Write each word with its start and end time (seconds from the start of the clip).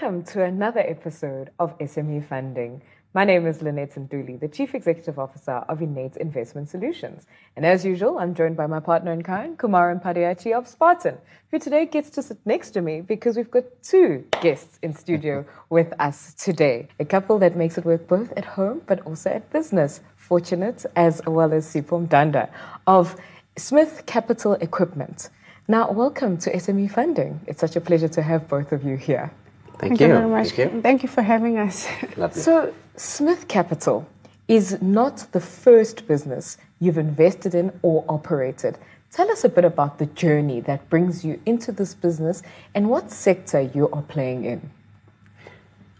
Welcome 0.00 0.22
to 0.32 0.44
another 0.44 0.80
episode 0.80 1.50
of 1.58 1.76
SME 1.78 2.24
Funding. 2.24 2.80
My 3.12 3.24
name 3.24 3.46
is 3.46 3.60
Lynette 3.60 3.96
Nduli, 3.96 4.40
the 4.40 4.48
Chief 4.48 4.74
Executive 4.74 5.18
Officer 5.18 5.56
of 5.68 5.82
Innate 5.82 6.16
Investment 6.16 6.70
Solutions. 6.70 7.26
And 7.54 7.66
as 7.66 7.84
usual, 7.84 8.18
I'm 8.18 8.34
joined 8.34 8.56
by 8.56 8.66
my 8.66 8.80
partner 8.80 9.12
in 9.12 9.22
crime, 9.22 9.58
Kumaran 9.58 10.02
Padiachi 10.02 10.56
of 10.56 10.66
Spartan, 10.66 11.18
who 11.50 11.58
today 11.58 11.84
gets 11.84 12.08
to 12.10 12.22
sit 12.22 12.38
next 12.46 12.70
to 12.70 12.80
me 12.80 13.02
because 13.02 13.36
we've 13.36 13.50
got 13.50 13.64
two 13.82 14.24
guests 14.40 14.78
in 14.80 14.94
studio 14.94 15.44
with 15.68 15.92
us 15.98 16.32
today. 16.32 16.88
A 16.98 17.04
couple 17.04 17.38
that 17.40 17.54
makes 17.54 17.76
it 17.76 17.84
work 17.84 18.08
both 18.08 18.32
at 18.38 18.46
home 18.46 18.80
but 18.86 19.00
also 19.00 19.28
at 19.28 19.50
business. 19.50 20.00
Fortunate 20.16 20.86
as 20.96 21.20
well 21.26 21.52
as 21.52 21.66
Sipho 21.66 22.08
Mdanda 22.08 22.48
of 22.86 23.16
Smith 23.58 24.04
Capital 24.06 24.54
Equipment. 24.54 25.28
Now, 25.68 25.92
welcome 25.92 26.38
to 26.38 26.56
SME 26.56 26.90
Funding. 26.90 27.38
It's 27.46 27.60
such 27.60 27.76
a 27.76 27.82
pleasure 27.82 28.08
to 28.08 28.22
have 28.22 28.48
both 28.48 28.72
of 28.72 28.82
you 28.82 28.96
here. 28.96 29.30
Thank, 29.80 29.96
Thank 29.96 30.00
you. 30.02 30.08
very 30.08 30.28
much. 30.28 30.50
Thank 30.50 30.74
you. 30.74 30.82
Thank 30.82 31.02
you 31.02 31.08
for 31.08 31.22
having 31.22 31.58
us. 31.58 31.86
Lovely. 32.18 32.42
So, 32.42 32.74
Smith 32.96 33.48
Capital 33.48 34.06
is 34.46 34.76
not 34.82 35.26
the 35.32 35.40
first 35.40 36.06
business 36.06 36.58
you've 36.80 36.98
invested 36.98 37.54
in 37.54 37.72
or 37.80 38.04
operated. 38.06 38.76
Tell 39.10 39.30
us 39.30 39.42
a 39.42 39.48
bit 39.48 39.64
about 39.64 39.98
the 39.98 40.04
journey 40.06 40.60
that 40.60 40.90
brings 40.90 41.24
you 41.24 41.40
into 41.46 41.72
this 41.72 41.94
business 41.94 42.42
and 42.74 42.90
what 42.90 43.10
sector 43.10 43.62
you 43.74 43.88
are 43.88 44.02
playing 44.02 44.44
in. 44.44 44.70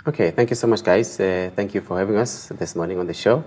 Okay, 0.07 0.31
thank 0.31 0.51
you 0.51 0.57
so 0.57 0.67
much, 0.67 0.83
guys. 0.83 1.19
Uh, 1.19 1.51
thank 1.57 1.75
you 1.75 1.81
for 1.81 1.99
having 1.99 2.19
us 2.19 2.49
this 2.49 2.77
morning 2.77 2.99
on 2.99 3.07
the 3.07 3.15
show. 3.15 3.43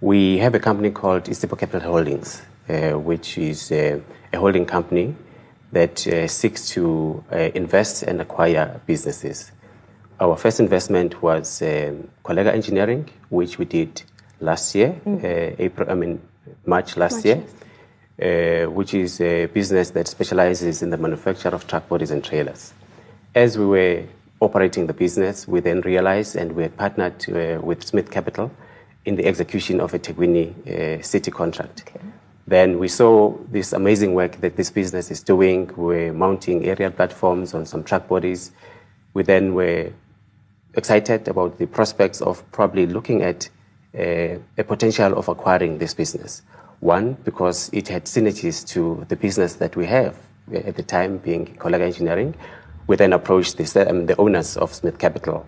We 0.00 0.38
have 0.38 0.54
a 0.54 0.60
company 0.60 0.90
called 0.92 1.24
Isipho 1.24 1.58
Capital 1.58 1.90
Holdings, 1.90 2.42
uh, 2.68 2.92
which 2.92 3.36
is 3.36 3.72
uh, 3.72 3.98
a 4.32 4.38
holding 4.38 4.64
company 4.64 5.16
that 5.72 6.06
uh, 6.06 6.28
seeks 6.28 6.68
to 6.68 7.24
uh, 7.32 7.36
invest 7.54 8.04
and 8.04 8.20
acquire 8.20 8.80
businesses. 8.86 9.50
Our 10.18 10.38
first 10.38 10.60
investment 10.60 11.20
was 11.20 11.60
um, 11.60 12.08
Collega 12.24 12.50
Engineering, 12.50 13.06
which 13.28 13.58
we 13.58 13.66
did 13.66 14.02
last 14.40 14.74
year, 14.74 14.98
uh, 15.06 15.62
April, 15.62 15.90
I 15.90 15.94
mean 15.94 16.22
March 16.64 16.96
last 16.96 17.22
March, 17.22 17.24
year, 17.26 18.64
uh, 18.66 18.70
which 18.70 18.94
is 18.94 19.20
a 19.20 19.44
business 19.44 19.90
that 19.90 20.08
specializes 20.08 20.80
in 20.80 20.88
the 20.88 20.96
manufacture 20.96 21.50
of 21.50 21.66
truck 21.66 21.86
bodies 21.86 22.10
and 22.10 22.24
trailers. 22.24 22.72
As 23.34 23.58
we 23.58 23.66
were 23.66 24.04
operating 24.40 24.86
the 24.86 24.94
business, 24.94 25.46
we 25.46 25.60
then 25.60 25.82
realized 25.82 26.34
and 26.34 26.52
we 26.52 26.62
had 26.62 26.74
partnered 26.78 27.22
uh, 27.28 27.60
with 27.60 27.84
Smith 27.84 28.10
Capital 28.10 28.50
in 29.04 29.16
the 29.16 29.26
execution 29.26 29.80
of 29.82 29.92
eThekwini 29.92 30.46
uh, 30.66 31.02
city 31.02 31.30
contract. 31.30 31.92
Then 32.46 32.78
we 32.78 32.88
saw 32.88 33.36
this 33.50 33.74
amazing 33.74 34.14
work 34.14 34.40
that 34.40 34.56
this 34.56 34.70
business 34.70 35.10
is 35.10 35.22
doing. 35.22 35.70
We're 35.76 36.14
mounting 36.14 36.64
aerial 36.64 36.92
platforms 36.92 37.52
on 37.52 37.66
some 37.66 37.84
truck 37.84 38.08
bodies. 38.08 38.52
We 39.12 39.22
then 39.22 39.52
were 39.52 39.92
excited 40.76 41.28
about 41.28 41.58
the 41.58 41.66
prospects 41.66 42.20
of 42.20 42.42
probably 42.52 42.86
looking 42.86 43.22
at 43.22 43.48
uh, 43.98 44.38
a 44.58 44.64
potential 44.64 45.16
of 45.18 45.28
acquiring 45.28 45.78
this 45.78 45.94
business. 45.94 46.42
One, 46.80 47.14
because 47.24 47.70
it 47.72 47.88
had 47.88 48.04
synergies 48.04 48.66
to 48.68 49.04
the 49.08 49.16
business 49.16 49.54
that 49.54 49.76
we 49.76 49.86
have 49.86 50.18
uh, 50.52 50.58
at 50.58 50.76
the 50.76 50.82
time, 50.82 51.18
being 51.18 51.56
Collega 51.56 51.82
Engineering. 51.82 52.34
We 52.86 52.96
then 52.96 53.12
approached 53.12 53.56
the, 53.56 53.90
um, 53.90 54.06
the 54.06 54.16
owners 54.18 54.56
of 54.56 54.72
Smith 54.74 54.98
Capital, 54.98 55.46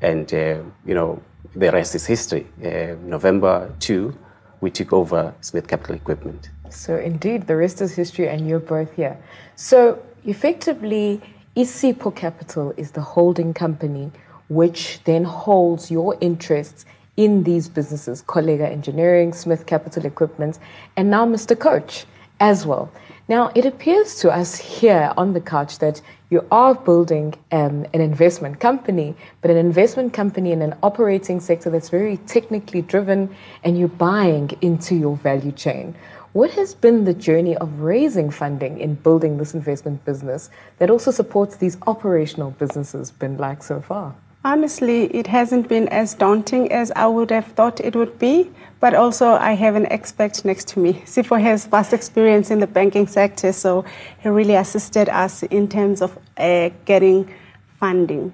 and 0.00 0.32
uh, 0.32 0.62
you 0.86 0.94
know 0.94 1.20
the 1.54 1.72
rest 1.72 1.94
is 1.94 2.06
history. 2.06 2.46
Uh, 2.64 2.94
November 3.02 3.74
2, 3.80 4.16
we 4.60 4.70
took 4.70 4.92
over 4.92 5.34
Smith 5.40 5.66
Capital 5.66 5.96
Equipment. 5.96 6.50
So, 6.70 6.96
indeed, 6.96 7.46
the 7.46 7.56
rest 7.56 7.80
is 7.80 7.94
history, 7.94 8.28
and 8.28 8.48
you're 8.48 8.60
both 8.60 8.92
here. 8.92 9.18
So, 9.56 10.00
effectively, 10.24 11.20
Isipho 11.56 12.14
Capital 12.14 12.72
is 12.76 12.92
the 12.92 13.00
holding 13.00 13.52
company 13.52 14.12
which 14.48 15.00
then 15.04 15.24
holds 15.24 15.90
your 15.90 16.16
interests 16.20 16.84
in 17.16 17.42
these 17.42 17.68
businesses 17.68 18.22
Collega 18.22 18.70
Engineering, 18.70 19.32
Smith 19.32 19.66
Capital 19.66 20.06
Equipment, 20.06 20.58
and 20.96 21.10
now 21.10 21.26
Mr. 21.26 21.58
Coach 21.58 22.06
as 22.40 22.64
well. 22.64 22.90
Now, 23.28 23.50
it 23.54 23.66
appears 23.66 24.14
to 24.20 24.30
us 24.30 24.56
here 24.56 25.12
on 25.16 25.34
the 25.34 25.40
couch 25.40 25.80
that 25.80 26.00
you 26.30 26.46
are 26.50 26.74
building 26.74 27.34
um, 27.52 27.84
an 27.92 28.00
investment 28.00 28.60
company, 28.60 29.14
but 29.42 29.50
an 29.50 29.56
investment 29.56 30.14
company 30.14 30.52
in 30.52 30.62
an 30.62 30.74
operating 30.82 31.40
sector 31.40 31.68
that's 31.68 31.90
very 31.90 32.16
technically 32.18 32.80
driven, 32.80 33.34
and 33.64 33.78
you're 33.78 33.88
buying 33.88 34.50
into 34.62 34.94
your 34.94 35.16
value 35.16 35.52
chain. 35.52 35.94
What 36.32 36.50
has 36.52 36.74
been 36.74 37.04
the 37.04 37.14
journey 37.14 37.56
of 37.56 37.80
raising 37.80 38.30
funding 38.30 38.78
in 38.78 38.94
building 38.94 39.38
this 39.38 39.54
investment 39.54 40.04
business 40.04 40.50
that 40.78 40.88
also 40.88 41.10
supports 41.10 41.56
these 41.56 41.76
operational 41.86 42.52
businesses 42.52 43.10
been 43.10 43.36
like 43.36 43.62
so 43.62 43.80
far? 43.80 44.14
Honestly, 44.44 45.04
it 45.06 45.26
hasn't 45.26 45.68
been 45.68 45.88
as 45.88 46.14
daunting 46.14 46.70
as 46.70 46.92
I 46.92 47.08
would 47.08 47.30
have 47.30 47.46
thought 47.46 47.80
it 47.80 47.96
would 47.96 48.20
be, 48.20 48.48
but 48.78 48.94
also 48.94 49.32
I 49.32 49.54
have 49.54 49.74
an 49.74 49.86
expert 49.86 50.44
next 50.44 50.68
to 50.68 50.78
me. 50.78 50.92
Sipho 51.04 51.40
has 51.40 51.66
vast 51.66 51.92
experience 51.92 52.50
in 52.52 52.60
the 52.60 52.66
banking 52.68 53.08
sector, 53.08 53.52
so 53.52 53.84
he 54.20 54.28
really 54.28 54.54
assisted 54.54 55.08
us 55.08 55.42
in 55.42 55.68
terms 55.68 56.00
of 56.00 56.16
uh, 56.36 56.70
getting 56.84 57.34
funding. 57.80 58.32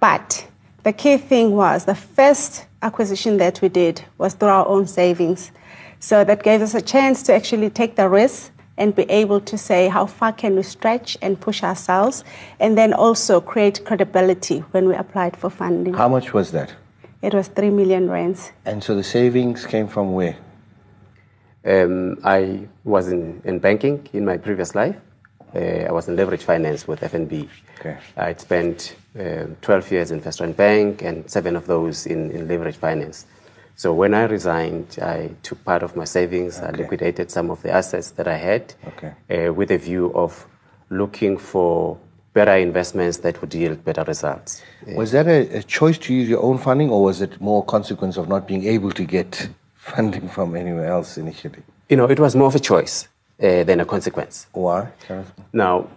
But 0.00 0.46
the 0.82 0.92
key 0.92 1.18
thing 1.18 1.52
was 1.52 1.84
the 1.84 1.94
first 1.94 2.66
acquisition 2.82 3.36
that 3.36 3.62
we 3.62 3.68
did 3.68 4.04
was 4.18 4.34
through 4.34 4.48
our 4.48 4.66
own 4.66 4.88
savings. 4.88 5.52
So 6.00 6.24
that 6.24 6.42
gave 6.42 6.62
us 6.62 6.74
a 6.74 6.82
chance 6.82 7.22
to 7.22 7.34
actually 7.34 7.70
take 7.70 7.94
the 7.94 8.08
risk 8.08 8.50
and 8.76 8.94
be 8.94 9.04
able 9.10 9.40
to 9.40 9.56
say 9.56 9.88
how 9.88 10.06
far 10.06 10.32
can 10.32 10.56
we 10.56 10.62
stretch 10.62 11.16
and 11.22 11.40
push 11.40 11.62
ourselves 11.62 12.24
and 12.60 12.76
then 12.76 12.92
also 12.92 13.40
create 13.40 13.84
credibility 13.84 14.60
when 14.72 14.88
we 14.88 14.94
applied 14.94 15.36
for 15.36 15.50
funding. 15.50 15.94
How 15.94 16.08
much 16.08 16.32
was 16.32 16.50
that? 16.52 16.74
It 17.22 17.34
was 17.34 17.48
3 17.48 17.70
million 17.70 18.10
rands. 18.10 18.52
And 18.64 18.82
so 18.82 18.94
the 18.94 19.04
savings 19.04 19.64
came 19.64 19.88
from 19.88 20.12
where? 20.12 20.36
Um, 21.64 22.18
I 22.24 22.68
was 22.84 23.08
in, 23.08 23.40
in 23.44 23.58
banking 23.58 24.06
in 24.12 24.24
my 24.24 24.36
previous 24.36 24.74
life. 24.74 24.96
Uh, 25.54 25.86
I 25.88 25.92
was 25.92 26.08
in 26.08 26.16
leverage 26.16 26.42
finance 26.42 26.86
with 26.86 27.00
FNB. 27.00 27.48
Okay. 27.80 27.96
I 28.16 28.34
spent 28.34 28.96
um 29.18 29.56
12 29.62 29.92
years 29.92 30.10
in 30.10 30.20
FirstRand 30.20 30.56
Bank 30.56 31.02
and 31.02 31.30
seven 31.30 31.56
of 31.56 31.66
those 31.66 32.06
in, 32.06 32.30
in 32.32 32.48
leverage 32.48 32.76
finance. 32.76 33.26
So 33.76 33.92
when 33.92 34.14
I 34.14 34.24
resigned, 34.24 34.98
I 35.02 35.30
took 35.42 35.64
part 35.64 35.82
of 35.82 35.96
my 35.96 36.04
savings, 36.04 36.60
I 36.60 36.70
liquidated 36.70 37.30
some 37.30 37.50
of 37.50 37.62
the 37.62 37.70
assets 37.72 38.12
that 38.12 38.28
I 38.28 38.36
had 38.36 38.74
Okay. 38.86 39.12
uh, 39.48 39.52
with 39.52 39.70
a 39.70 39.78
view 39.78 40.12
of 40.14 40.46
looking 40.90 41.36
for 41.38 41.98
better 42.34 42.56
investments 42.56 43.18
that 43.18 43.40
would 43.40 43.54
yield 43.54 43.84
better 43.84 44.04
results. 44.04 44.62
Was 44.94 45.12
that 45.12 45.26
a, 45.26 45.58
a 45.58 45.62
choice 45.62 45.98
to 45.98 46.14
use 46.14 46.28
your 46.28 46.42
own 46.42 46.58
funding, 46.58 46.90
or 46.90 47.02
was 47.02 47.20
it 47.20 47.40
more 47.40 47.62
a 47.62 47.66
consequence 47.66 48.16
of 48.16 48.28
not 48.28 48.46
being 48.46 48.64
able 48.64 48.90
to 48.92 49.04
get 49.04 49.48
funding 49.74 50.28
from 50.28 50.56
anywhere 50.56 50.86
else 50.88 51.16
initially? 51.18 51.62
You 51.88 51.96
know, 51.96 52.06
it 52.06 52.18
was 52.18 52.34
more 52.36 52.48
of 52.48 52.54
a 52.54 52.60
choice 52.60 53.08
uh, 53.42 53.64
than 53.64 53.80
a 53.80 53.84
consequence. 53.84 54.46
Why? 54.52 54.88
Now, 55.52 55.88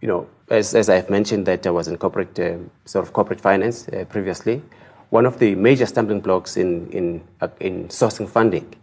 you 0.00 0.08
know, 0.08 0.26
as, 0.50 0.74
as 0.74 0.88
I've 0.88 1.10
mentioned 1.10 1.46
that 1.46 1.66
I 1.66 1.70
was 1.70 1.88
in 1.88 1.96
corporate, 1.96 2.38
um, 2.40 2.70
sort 2.84 3.04
of 3.04 3.12
corporate 3.12 3.40
finance 3.40 3.88
uh, 3.88 4.04
previously, 4.08 4.62
one 5.10 5.26
of 5.26 5.38
the 5.38 5.54
major 5.54 5.86
stumbling 5.86 6.20
blocks 6.20 6.56
in, 6.56 6.90
in, 6.90 7.22
uh, 7.40 7.48
in 7.60 7.88
sourcing 7.88 8.28
funding 8.28 8.74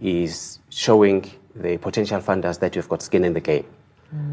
is 0.00 0.58
showing 0.70 1.30
the 1.54 1.76
potential 1.78 2.20
funders 2.20 2.58
that 2.60 2.74
you've 2.74 2.88
got 2.88 3.02
skin 3.02 3.24
in 3.24 3.34
the 3.34 3.40
game. 3.40 3.64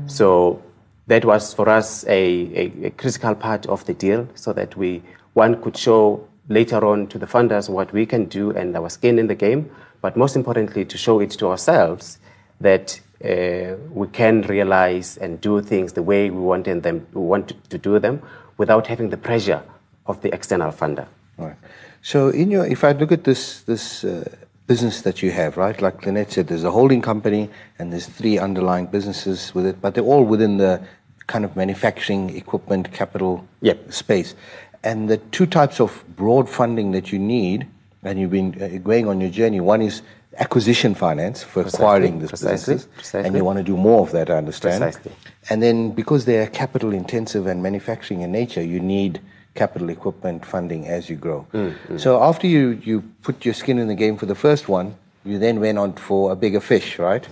So 0.08 0.62
that 1.08 1.24
was 1.26 1.54
for 1.54 1.70
us 1.70 2.06
a, 2.08 2.12
a, 2.12 2.86
a 2.86 2.90
critical 2.92 3.36
part 3.36 3.66
of 3.68 3.86
the 3.86 3.94
deal 3.94 4.28
so 4.36 4.54
that 4.54 4.76
we, 4.76 5.04
one 5.34 5.62
could 5.62 5.78
show 5.78 6.28
later 6.50 6.86
on 6.86 7.08
to 7.08 7.20
the 7.20 7.26
funders 7.26 7.70
what 7.70 7.92
we 7.94 8.06
can 8.06 8.26
do 8.26 8.52
and 8.52 8.76
our 8.76 8.90
skin 8.90 9.20
in 9.20 9.28
the 9.28 9.36
game, 9.36 9.70
but 10.02 10.16
most 10.16 10.36
importantly 10.36 10.86
to 10.86 10.98
show 10.98 11.20
it 11.20 11.32
to 11.32 11.48
ourselves 11.48 12.20
that 12.60 13.00
uh, 13.24 13.76
we 13.92 14.08
can 14.08 14.42
realize 14.44 15.18
and 15.18 15.42
do 15.42 15.62
things 15.62 15.94
the 15.94 16.04
way 16.04 16.30
we 16.30 16.40
want 16.40 16.66
them, 16.66 17.08
we 17.14 17.22
want 17.22 17.54
to 17.70 17.78
do 17.78 18.00
them 18.00 18.22
without 18.58 18.88
having 18.88 19.10
the 19.10 19.18
pressure 19.18 19.62
of 20.06 20.22
the 20.22 20.34
external 20.34 20.72
funder. 20.72 21.08
Right. 21.38 21.56
So, 22.02 22.30
in 22.30 22.52
your, 22.52 22.66
if 22.66 22.84
I 22.84 22.92
look 22.94 23.12
at 23.12 23.24
this 23.24 23.62
this 23.62 24.04
uh, 24.04 24.30
business 24.66 25.02
that 25.02 25.22
you 25.22 25.32
have, 25.32 25.58
right, 25.58 25.82
like 25.82 26.06
Lynette 26.06 26.32
said, 26.32 26.48
there's 26.48 26.64
a 26.64 26.72
holding 26.72 27.02
company 27.02 27.50
and 27.80 27.92
there's 27.92 28.08
three 28.08 28.38
underlying 28.38 28.88
businesses 28.88 29.54
with 29.56 29.66
it, 29.66 29.82
but 29.82 29.96
they're 29.96 30.04
all 30.04 30.24
within 30.24 30.58
the 30.58 30.82
kind 31.28 31.44
of 31.46 31.56
manufacturing 31.56 32.36
equipment 32.36 32.92
capital 32.94 33.46
Yep. 33.62 33.92
space. 33.92 34.36
And 34.84 35.10
the 35.10 35.18
two 35.18 35.46
types 35.46 35.80
of 35.80 36.04
broad 36.16 36.50
funding 36.50 36.92
that 36.92 37.12
you 37.12 37.20
need, 37.20 37.68
and 38.04 38.20
you've 38.20 38.32
been 38.32 38.56
uh, 38.62 38.78
going 38.80 39.08
on 39.08 39.20
your 39.20 39.30
journey. 39.30 39.60
One 39.60 39.82
is 39.82 40.02
acquisition 40.38 40.94
finance 40.94 41.44
for 41.44 41.64
Precisely, 41.64 41.84
acquiring 41.84 42.20
these 42.20 42.30
precisely, 42.30 42.76
businesses, 42.76 43.16
and 43.26 43.36
you 43.36 43.44
want 43.44 43.58
to 43.58 43.64
do 43.64 43.76
more 43.76 44.02
of 44.02 44.12
that, 44.12 44.30
I 44.30 44.38
understand. 44.38 44.82
Precisely. 44.82 45.12
And 45.50 45.64
then 45.64 45.92
because 45.92 46.26
they 46.26 46.38
are 46.40 46.48
capital 46.48 46.94
intensive 46.94 47.48
and 47.48 47.64
manufacturing 47.64 48.22
in 48.22 48.32
nature, 48.32 48.62
you 48.62 48.80
need 48.80 49.20
capital 49.58 49.90
equipment 49.90 50.46
funding 50.46 50.88
as 50.88 51.10
you 51.10 51.18
grow. 51.26 51.46
Mm, 51.54 52.00
So 52.00 52.10
after 52.30 52.48
you, 52.48 52.80
you 52.90 53.02
put 53.28 53.44
your 53.44 53.56
skin 53.62 53.78
in 53.80 53.88
the 53.88 54.00
game 54.04 54.16
for 54.18 54.28
the 54.28 54.36
first 54.36 54.70
one, 54.70 54.96
you 55.26 55.40
then 55.40 55.60
went 55.60 55.78
on 55.78 55.94
for 55.94 56.32
a 56.32 56.36
bigger 56.36 56.62
fish, 56.62 57.00
right? 57.00 57.28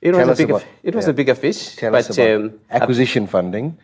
It 0.00 0.14
was, 0.14 0.28
a 0.28 0.42
bigger, 0.42 0.56
about- 0.56 0.66
it 0.82 0.94
was 0.94 1.06
yeah. 1.06 1.10
a 1.10 1.14
bigger 1.20 1.34
fish, 1.34 1.76
Tell 1.76 1.92
but 1.92 1.98
us 1.98 2.18
about 2.18 2.30
um, 2.30 2.60
acquisition 2.70 3.26
funding. 3.26 3.76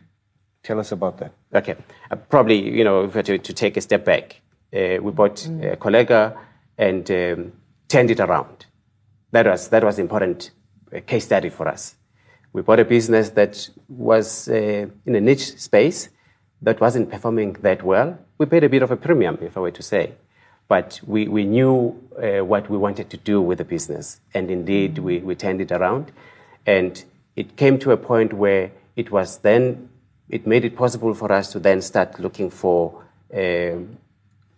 Tell 0.62 0.78
us 0.80 0.92
about 0.92 1.18
that. 1.18 1.32
Okay. 1.52 1.76
Uh, 2.10 2.16
probably, 2.16 2.58
you 2.78 2.84
know, 2.84 3.04
if 3.04 3.14
we 3.14 3.22
to, 3.22 3.38
to 3.38 3.52
take 3.52 3.76
a 3.76 3.80
step 3.80 4.04
back, 4.04 4.40
uh, 4.72 4.96
we 5.04 5.10
bought 5.12 5.36
mm. 5.36 5.72
a 5.72 5.76
Collega 5.76 6.36
and 6.78 7.10
um, 7.10 7.52
turned 7.88 8.10
it 8.10 8.20
around. 8.20 8.66
That 9.32 9.46
was, 9.46 9.68
that 9.68 9.84
was 9.84 9.98
important 9.98 10.50
case 11.06 11.24
study 11.24 11.50
for 11.50 11.68
us. 11.68 11.96
We 12.52 12.62
bought 12.62 12.80
a 12.80 12.84
business 12.84 13.30
that 13.30 13.68
was 13.88 14.48
uh, 14.48 14.86
in 15.06 15.14
a 15.14 15.20
niche 15.20 15.58
space 15.58 16.08
that 16.64 16.80
wasn't 16.80 17.10
performing 17.10 17.52
that 17.60 17.82
well. 17.82 18.18
We 18.38 18.46
paid 18.46 18.64
a 18.64 18.68
bit 18.68 18.82
of 18.82 18.90
a 18.90 18.96
premium, 18.96 19.38
if 19.40 19.56
I 19.56 19.60
were 19.60 19.70
to 19.70 19.82
say. 19.82 20.14
But 20.66 21.00
we, 21.06 21.28
we 21.28 21.44
knew 21.44 21.94
uh, 22.16 22.44
what 22.44 22.70
we 22.70 22.78
wanted 22.78 23.10
to 23.10 23.16
do 23.18 23.40
with 23.40 23.58
the 23.58 23.64
business. 23.64 24.20
And 24.32 24.50
indeed, 24.50 24.98
we, 24.98 25.18
we 25.18 25.34
turned 25.34 25.60
it 25.60 25.70
around. 25.70 26.10
And 26.66 27.04
it 27.36 27.56
came 27.56 27.78
to 27.80 27.92
a 27.92 27.96
point 27.96 28.32
where 28.32 28.72
it 28.96 29.10
was 29.10 29.38
then, 29.38 29.90
it 30.30 30.46
made 30.46 30.64
it 30.64 30.74
possible 30.74 31.12
for 31.14 31.30
us 31.30 31.52
to 31.52 31.58
then 31.58 31.82
start 31.82 32.18
looking 32.18 32.48
for 32.48 33.04
uh, 33.32 33.76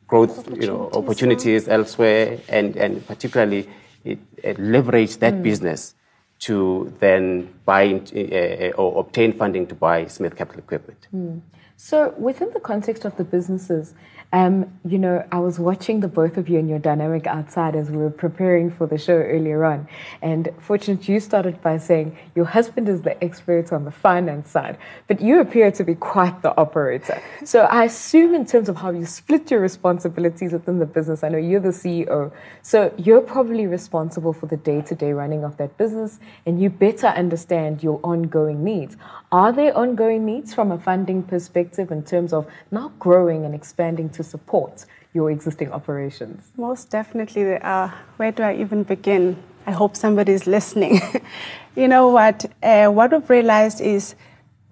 growth, 0.07 0.49
you 0.49 0.69
know, 0.69 0.91
opportunities 0.93 1.67
elsewhere, 1.69 2.39
and, 2.49 2.77
and 2.77 3.05
particularly 3.07 3.69
it, 4.05 4.19
it 4.43 4.59
leverage 4.61 5.17
that 5.17 5.35
mm. 5.35 5.43
business 5.43 5.95
to 6.39 6.95
then 7.01 7.53
buy 7.65 7.95
uh, 7.95 8.71
or 8.81 9.01
obtain 9.01 9.33
funding 9.33 9.67
to 9.67 9.75
buy 9.75 10.07
Smith 10.07 10.37
Capital 10.37 10.61
Equipment. 10.61 11.09
Mm. 11.15 11.41
So, 11.79 12.15
within 12.17 12.51
the 12.55 12.61
context 12.61 13.05
of 13.05 13.17
the 13.19 13.25
businesses, 13.25 13.95
um, 14.33 14.67
you 14.85 14.99
know, 14.99 15.25
I 15.31 15.39
was 15.39 15.59
watching 15.59 16.01
the 16.01 16.09
both 16.09 16.37
of 16.37 16.49
you 16.49 16.59
and 16.59 16.69
your 16.69 16.79
dynamic 16.79 17.27
outside 17.27 17.77
as 17.77 17.91
we 17.91 17.99
were 17.99 18.11
preparing 18.11 18.71
for 18.71 18.87
the 18.87 18.99
show 18.99 19.15
earlier 19.15 19.65
on. 19.65 19.87
And 20.21 20.49
fortunately, 20.59 21.15
you 21.15 21.21
started 21.21 21.63
by 21.63 21.79
saying 21.79 22.17
your 22.35 22.45
husband 22.45 22.89
is 22.89 23.03
the 23.03 23.23
expert 23.23 23.73
on 23.73 23.85
the 23.85 23.91
finance 23.91 24.51
side, 24.51 24.79
but 25.07 25.21
you 25.21 25.41
appear 25.41 25.71
to 25.71 25.85
be 25.85 25.95
quite 25.95 26.43
the 26.43 26.57
operator. 26.57 27.23
So 27.45 27.61
I 27.61 27.85
assume, 27.85 28.35
in 28.35 28.47
terms 28.47 28.69
of 28.69 28.77
how 28.77 28.91
you 28.91 29.07
split 29.07 29.51
your 29.51 29.61
responsibilities 29.61 30.53
within 30.53 30.81
the 30.81 30.87
business, 30.87 31.23
I 31.23 31.29
know 31.29 31.39
you're 31.39 31.61
the 31.61 31.69
CEO. 31.69 32.33
So 32.63 32.93
you're 32.99 33.21
probably 33.21 33.67
responsible 33.67 34.33
for 34.33 34.47
the 34.47 34.57
day 34.57 34.83
to 34.83 34.95
day 34.95 35.13
running 35.13 35.45
of 35.45 35.57
that 35.59 35.77
business, 35.77 36.19
and 36.47 36.61
you 36.61 36.69
better 36.69 37.09
understand 37.09 37.83
your 37.83 38.01
ongoing 38.03 38.65
needs. 38.65 38.97
Are 39.37 39.53
there 39.53 39.77
ongoing 39.77 40.25
needs 40.25 40.55
from 40.55 40.73
a 40.73 40.79
funding 40.79 41.23
perspective 41.23 41.91
in 41.91 42.03
terms 42.05 42.33
of 42.33 42.47
now 42.71 42.91
growing 42.99 43.45
and 43.45 43.55
expanding 43.55 44.09
to 44.17 44.25
support 44.25 44.87
your 45.13 45.31
existing 45.31 45.71
operations? 45.73 46.53
Most 46.57 46.89
definitely 46.89 47.45
there 47.45 47.63
are. 47.63 47.95
Where 48.17 48.33
do 48.33 48.43
I 48.43 48.57
even 48.57 48.83
begin? 48.83 49.37
I 49.67 49.73
hope 49.73 49.95
somebody's 49.95 50.47
listening. 50.47 51.03
you 51.77 51.87
know 51.87 52.09
what? 52.09 52.47
Uh, 52.63 52.89
what 52.89 53.13
we've 53.13 53.29
realized 53.29 53.83
is 53.83 54.15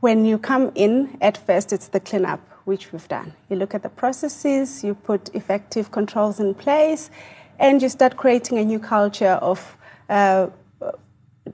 when 0.00 0.24
you 0.24 0.38
come 0.38 0.72
in, 0.74 1.18
at 1.20 1.36
first 1.36 1.70
it's 1.70 1.88
the 1.88 2.00
cleanup, 2.00 2.40
which 2.64 2.90
we've 2.90 3.08
done. 3.08 3.34
You 3.50 3.56
look 3.56 3.74
at 3.74 3.82
the 3.82 3.90
processes, 3.90 4.82
you 4.82 4.94
put 4.94 5.28
effective 5.34 5.90
controls 5.90 6.40
in 6.40 6.54
place, 6.54 7.10
and 7.58 7.82
you 7.82 7.90
start 7.90 8.16
creating 8.16 8.56
a 8.56 8.64
new 8.64 8.78
culture 8.78 9.38
of 9.42 9.76
uh, 10.08 10.46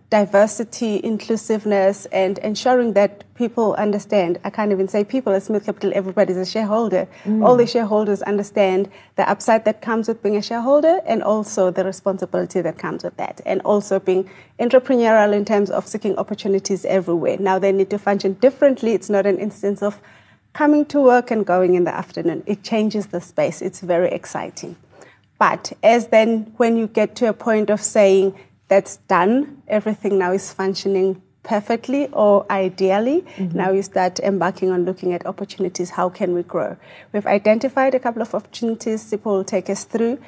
diversity, 0.08 1.00
inclusiveness, 1.05 2.06
and 2.06 2.38
ensuring 2.38 2.94
that 2.94 3.23
people 3.35 3.75
understand. 3.75 4.41
I 4.44 4.50
can't 4.50 4.73
even 4.73 4.88
say 4.88 5.05
people 5.05 5.32
at 5.32 5.43
Smith 5.43 5.67
Capital, 5.67 5.93
everybody's 5.94 6.37
a 6.37 6.47
shareholder. 6.47 7.06
Mm. 7.25 7.44
All 7.44 7.56
the 7.56 7.67
shareholders 7.67 8.23
understand 8.23 8.91
the 9.17 9.29
upside 9.29 9.64
that 9.67 9.82
comes 9.82 10.08
with 10.08 10.23
being 10.23 10.37
a 10.37 10.43
shareholder 10.43 11.00
and 11.06 11.23
also 11.23 11.70
the 11.70 11.85
responsibility 11.85 12.61
that 12.61 12.79
comes 12.79 13.05
with 13.05 13.17
that. 13.19 13.41
And 13.47 13.61
also 13.62 14.00
being 14.00 14.29
entrepreneurial 14.58 15.32
in 15.32 15.44
terms 15.44 15.70
of 15.70 15.87
seeking 15.87 16.17
opportunities 16.17 16.85
everywhere. 16.85 17.37
Now 17.38 17.58
they 17.58 17.70
need 17.70 17.91
to 17.91 17.99
function 17.99 18.35
differently. 18.35 18.94
It's 18.94 19.11
not 19.11 19.26
an 19.26 19.38
instance 19.38 19.82
of 19.82 20.00
coming 20.53 20.85
to 20.87 21.00
work 21.00 21.31
and 21.31 21.46
going 21.46 21.75
in 21.75 21.85
the 21.85 21.94
afternoon. 21.94 22.43
It 22.46 22.62
changes 22.62 23.08
the 23.08 23.20
space. 23.20 23.62
It's 23.62 23.81
very 23.81 24.11
exciting. 24.11 24.76
But 25.38 25.73
as 25.82 26.08
then 26.08 26.53
when 26.56 26.76
you 26.76 26.87
get 26.87 27.17
to 27.17 27.29
a 27.29 27.32
point 27.32 27.70
of 27.70 27.81
saying, 27.81 28.35
that's 28.70 28.96
done. 29.08 29.62
Everything 29.69 30.17
now 30.17 30.32
is 30.32 30.52
functioning 30.52 31.20
perfectly 31.43 32.06
or 32.12 32.46
ideally. 32.50 33.22
Mm-hmm. 33.37 33.58
Now 33.58 33.72
you 33.72 33.82
start 33.82 34.20
embarking 34.20 34.70
on 34.70 34.84
looking 34.84 35.12
at 35.12 35.26
opportunities. 35.26 35.90
How 35.90 36.08
can 36.08 36.34
we 36.34 36.44
grow? 36.44 36.76
We've 37.12 37.26
identified 37.26 37.94
a 37.94 37.99
couple 37.99 38.22
of 38.22 38.34
opportunities. 38.34 39.11
People 39.11 39.32
will 39.32 39.44
take 39.44 39.69
us 39.69 39.84
through. 39.84 40.19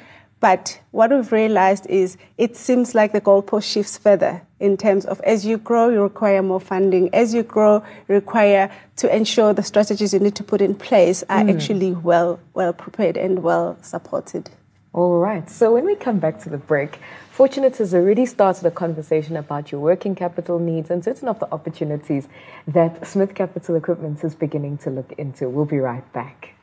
But 0.41 0.81
what 0.91 1.09
we've 1.09 1.31
realized 1.31 1.87
is 1.87 2.17
it 2.37 2.57
seems 2.57 2.93
like 2.93 3.13
the 3.13 3.21
goalpost 3.21 3.63
shifts 3.63 3.97
further 3.97 4.41
in 4.59 4.75
terms 4.75 5.05
of 5.05 5.21
as 5.21 5.45
you 5.45 5.57
grow, 5.57 5.87
you 5.89 6.01
require 6.01 6.41
more 6.41 6.59
funding. 6.59 7.09
As 7.13 7.33
you 7.33 7.43
grow, 7.43 7.81
you 8.09 8.15
require 8.15 8.69
to 8.97 9.15
ensure 9.15 9.53
the 9.53 9.63
strategies 9.63 10.13
you 10.13 10.19
need 10.19 10.35
to 10.35 10.43
put 10.43 10.61
in 10.61 10.75
place 10.75 11.23
are 11.29 11.43
mm. 11.43 11.53
actually 11.53 11.93
well, 11.93 12.41
well 12.53 12.73
prepared 12.73 13.15
and 13.15 13.41
well 13.41 13.77
supported. 13.81 14.49
All 14.93 15.17
right. 15.17 15.49
So 15.49 15.73
when 15.73 15.85
we 15.85 15.95
come 15.95 16.19
back 16.19 16.39
to 16.43 16.49
the 16.49 16.59
break, 16.59 16.99
Fortunate 17.31 17.75
has 17.77 17.95
already 17.95 18.27
started 18.27 18.63
a 18.63 18.69
conversation 18.69 19.35
about 19.37 19.71
your 19.71 19.81
working 19.81 20.13
capital 20.13 20.59
needs 20.59 20.91
and 20.91 21.03
certain 21.03 21.27
of 21.27 21.39
the 21.39 21.51
opportunities 21.51 22.27
that 22.67 23.07
Smith 23.07 23.33
Capital 23.33 23.75
Equipment 23.75 24.23
is 24.23 24.35
beginning 24.35 24.77
to 24.77 24.91
look 24.91 25.11
into. 25.17 25.49
We'll 25.49 25.65
be 25.65 25.79
right 25.79 26.13
back. 26.13 26.53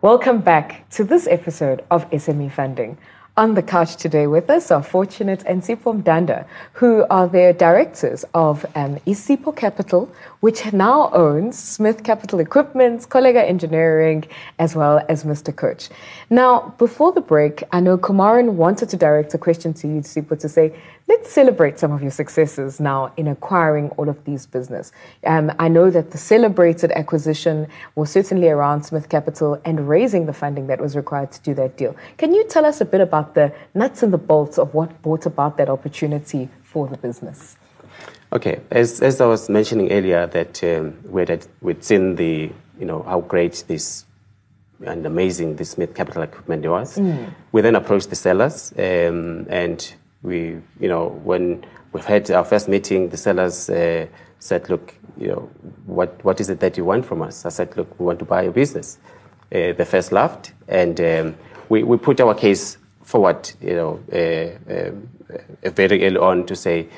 Welcome 0.00 0.40
back 0.40 0.90
to 0.90 1.04
this 1.04 1.28
episode 1.28 1.84
of 1.88 2.10
SME 2.10 2.50
Funding. 2.50 2.98
On 3.34 3.54
the 3.54 3.62
couch 3.62 3.96
today 3.96 4.26
with 4.26 4.50
us 4.50 4.70
are 4.70 4.82
Fortunate 4.82 5.42
and 5.46 5.62
Sipho 5.62 6.02
Danda, 6.02 6.44
who 6.74 7.06
are 7.08 7.26
the 7.26 7.56
directors 7.58 8.26
of 8.34 8.66
um, 8.74 8.96
Isipho 9.06 9.56
Capital, 9.56 10.12
which 10.40 10.70
now 10.74 11.10
owns 11.14 11.58
Smith 11.58 12.04
Capital 12.04 12.40
Equipment, 12.40 13.08
Collega 13.08 13.42
Engineering, 13.42 14.26
as 14.58 14.76
well 14.76 15.02
as 15.08 15.24
Mr. 15.24 15.56
Coach. 15.56 15.88
Now, 16.28 16.74
before 16.76 17.10
the 17.12 17.22
break, 17.22 17.62
I 17.72 17.80
know 17.80 17.96
Kumaran 17.96 18.50
wanted 18.52 18.90
to 18.90 18.98
direct 18.98 19.32
a 19.32 19.38
question 19.38 19.72
to 19.72 19.88
you, 19.88 20.00
Sipho, 20.02 20.38
to 20.38 20.46
say, 20.46 20.78
let's 21.08 21.30
celebrate 21.30 21.78
some 21.78 21.92
of 21.92 22.02
your 22.02 22.10
successes 22.10 22.80
now 22.80 23.12
in 23.16 23.28
acquiring 23.28 23.90
all 23.90 24.08
of 24.08 24.24
these 24.24 24.46
business. 24.46 24.92
Um, 25.24 25.52
I 25.58 25.68
know 25.68 25.90
that 25.90 26.10
the 26.10 26.18
celebrated 26.18 26.92
acquisition 26.92 27.66
was 27.94 28.10
certainly 28.10 28.48
around 28.48 28.82
Smith 28.84 29.08
Capital 29.08 29.60
and 29.64 29.88
raising 29.88 30.26
the 30.26 30.32
funding 30.32 30.66
that 30.68 30.80
was 30.80 30.96
required 30.96 31.32
to 31.32 31.40
do 31.40 31.54
that 31.54 31.76
deal. 31.76 31.96
Can 32.18 32.34
you 32.34 32.44
tell 32.44 32.64
us 32.64 32.80
a 32.80 32.84
bit 32.84 33.00
about 33.00 33.34
the 33.34 33.52
nuts 33.74 34.02
and 34.02 34.12
the 34.12 34.18
bolts 34.18 34.58
of 34.58 34.72
what 34.74 35.00
brought 35.02 35.26
about 35.26 35.56
that 35.58 35.68
opportunity 35.68 36.48
for 36.62 36.86
the 36.86 36.96
business? 36.96 37.56
Okay, 38.32 38.60
as, 38.70 39.02
as 39.02 39.20
I 39.20 39.26
was 39.26 39.48
mentioning 39.50 39.92
earlier, 39.92 40.26
that 40.28 40.64
um, 40.64 40.96
we'd, 41.04 41.46
we'd 41.60 41.84
seen 41.84 42.16
the, 42.16 42.50
you 42.78 42.86
know, 42.86 43.02
how 43.02 43.20
great 43.20 43.64
this 43.68 44.06
and 44.84 45.06
amazing 45.06 45.56
this 45.56 45.70
Smith 45.70 45.94
Capital 45.94 46.22
equipment 46.22 46.66
was. 46.66 46.98
Mm. 46.98 47.32
We 47.52 47.60
then 47.60 47.76
approached 47.76 48.10
the 48.10 48.16
sellers 48.16 48.72
um, 48.78 49.46
and 49.48 49.94
we, 50.22 50.58
you 50.80 50.88
know, 50.88 51.08
when 51.24 51.64
we've 51.92 52.04
had 52.04 52.30
our 52.30 52.44
first 52.44 52.68
meeting, 52.68 53.08
the 53.08 53.16
sellers 53.16 53.68
uh, 53.68 54.06
said, 54.38 54.68
look, 54.70 54.94
you 55.18 55.28
know, 55.28 55.50
what, 55.86 56.24
what 56.24 56.40
is 56.40 56.48
it 56.48 56.60
that 56.60 56.76
you 56.76 56.84
want 56.84 57.04
from 57.06 57.22
us? 57.22 57.44
I 57.44 57.48
said, 57.50 57.76
look, 57.76 57.98
we 57.98 58.06
want 58.06 58.18
to 58.20 58.24
buy 58.24 58.42
a 58.42 58.50
business. 58.50 58.98
Uh, 59.52 59.72
they 59.72 59.84
first 59.84 60.12
laughed, 60.12 60.52
and 60.68 61.00
um, 61.00 61.36
we, 61.68 61.82
we 61.82 61.96
put 61.98 62.20
our 62.20 62.34
case 62.34 62.78
forward, 63.02 63.50
you 63.60 63.74
know, 63.74 64.00
uh, 64.12 64.72
uh, 64.72 65.70
very 65.70 66.04
early 66.06 66.16
on 66.16 66.46
to 66.46 66.56
say, 66.56 66.88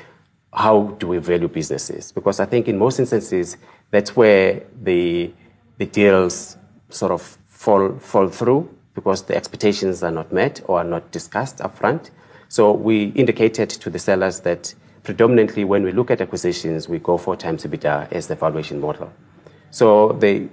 how 0.53 0.83
do 0.99 1.07
we 1.07 1.17
value 1.17 1.49
businesses? 1.49 2.11
Because 2.11 2.39
I 2.39 2.45
think 2.45 2.67
in 2.67 2.77
most 2.77 2.99
instances, 2.99 3.57
that's 3.91 4.15
where 4.15 4.63
the, 4.81 5.33
the 5.77 5.85
deals 5.85 6.57
sort 6.89 7.11
of 7.11 7.21
fall, 7.47 7.97
fall 7.99 8.29
through 8.29 8.69
because 8.93 9.23
the 9.23 9.35
expectations 9.35 10.01
are 10.03 10.11
not 10.11 10.31
met 10.31 10.61
or 10.67 10.79
are 10.79 10.85
not 10.85 11.11
discussed 11.11 11.57
upfront. 11.57 12.09
So 12.49 12.71
we 12.71 13.05
indicated 13.09 13.69
to 13.69 13.89
the 13.89 13.99
sellers 13.99 14.41
that 14.41 14.73
predominantly 15.03 15.63
when 15.63 15.83
we 15.83 15.91
look 15.91 16.11
at 16.11 16.21
acquisitions, 16.21 16.89
we 16.89 16.99
go 16.99 17.17
four 17.17 17.35
times 17.35 17.63
EBITDA 17.63 18.11
as 18.11 18.27
the 18.27 18.35
valuation 18.35 18.79
model. 18.81 19.11
So 19.71 20.13
the 20.13 20.49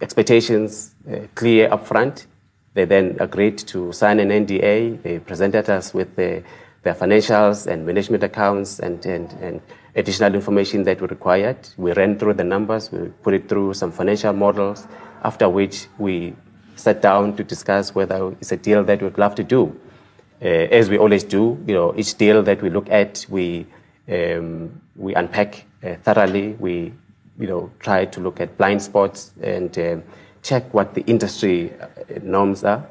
expectations 0.00 0.94
uh, 1.10 1.20
clear 1.34 1.68
upfront. 1.68 2.26
They 2.74 2.84
then 2.84 3.16
agreed 3.20 3.58
to 3.58 3.92
sign 3.92 4.20
an 4.20 4.28
NDA. 4.28 5.02
They 5.02 5.18
presented 5.18 5.68
us 5.70 5.94
with 5.94 6.14
the, 6.16 6.42
their 6.82 6.94
financials 6.94 7.66
and 7.66 7.84
management 7.86 8.22
accounts 8.22 8.78
and, 8.78 9.04
and, 9.06 9.32
and 9.40 9.60
additional 9.96 10.34
information 10.34 10.84
that 10.84 11.00
we 11.00 11.08
required. 11.08 11.56
We 11.76 11.92
ran 11.92 12.18
through 12.18 12.34
the 12.34 12.44
numbers. 12.44 12.92
We 12.92 13.08
put 13.22 13.34
it 13.34 13.48
through 13.48 13.74
some 13.74 13.90
financial 13.90 14.32
models, 14.32 14.86
after 15.24 15.48
which 15.48 15.86
we 15.98 16.34
sat 16.76 17.02
down 17.02 17.36
to 17.36 17.44
discuss 17.44 17.94
whether 17.94 18.30
it's 18.40 18.52
a 18.52 18.56
deal 18.56 18.84
that 18.84 19.02
we'd 19.02 19.18
love 19.18 19.34
to 19.36 19.44
do. 19.44 19.78
Uh, 20.40 20.46
as 20.46 20.88
we 20.88 20.98
always 20.98 21.24
do, 21.24 21.58
you 21.66 21.74
know, 21.74 21.94
each 21.96 22.16
deal 22.16 22.42
that 22.42 22.62
we 22.62 22.70
look 22.70 22.88
at, 22.90 23.26
we 23.28 23.66
um, 24.08 24.80
we 24.96 25.14
unpack 25.14 25.64
uh, 25.84 25.94
thoroughly. 26.02 26.52
We, 26.58 26.92
you 27.38 27.46
know, 27.46 27.70
try 27.80 28.04
to 28.06 28.20
look 28.20 28.40
at 28.40 28.56
blind 28.56 28.82
spots 28.82 29.32
and 29.42 29.76
uh, 29.78 29.96
check 30.42 30.72
what 30.72 30.94
the 30.94 31.02
industry 31.02 31.72
uh, 31.80 31.86
norms 32.22 32.64
are. 32.64 32.84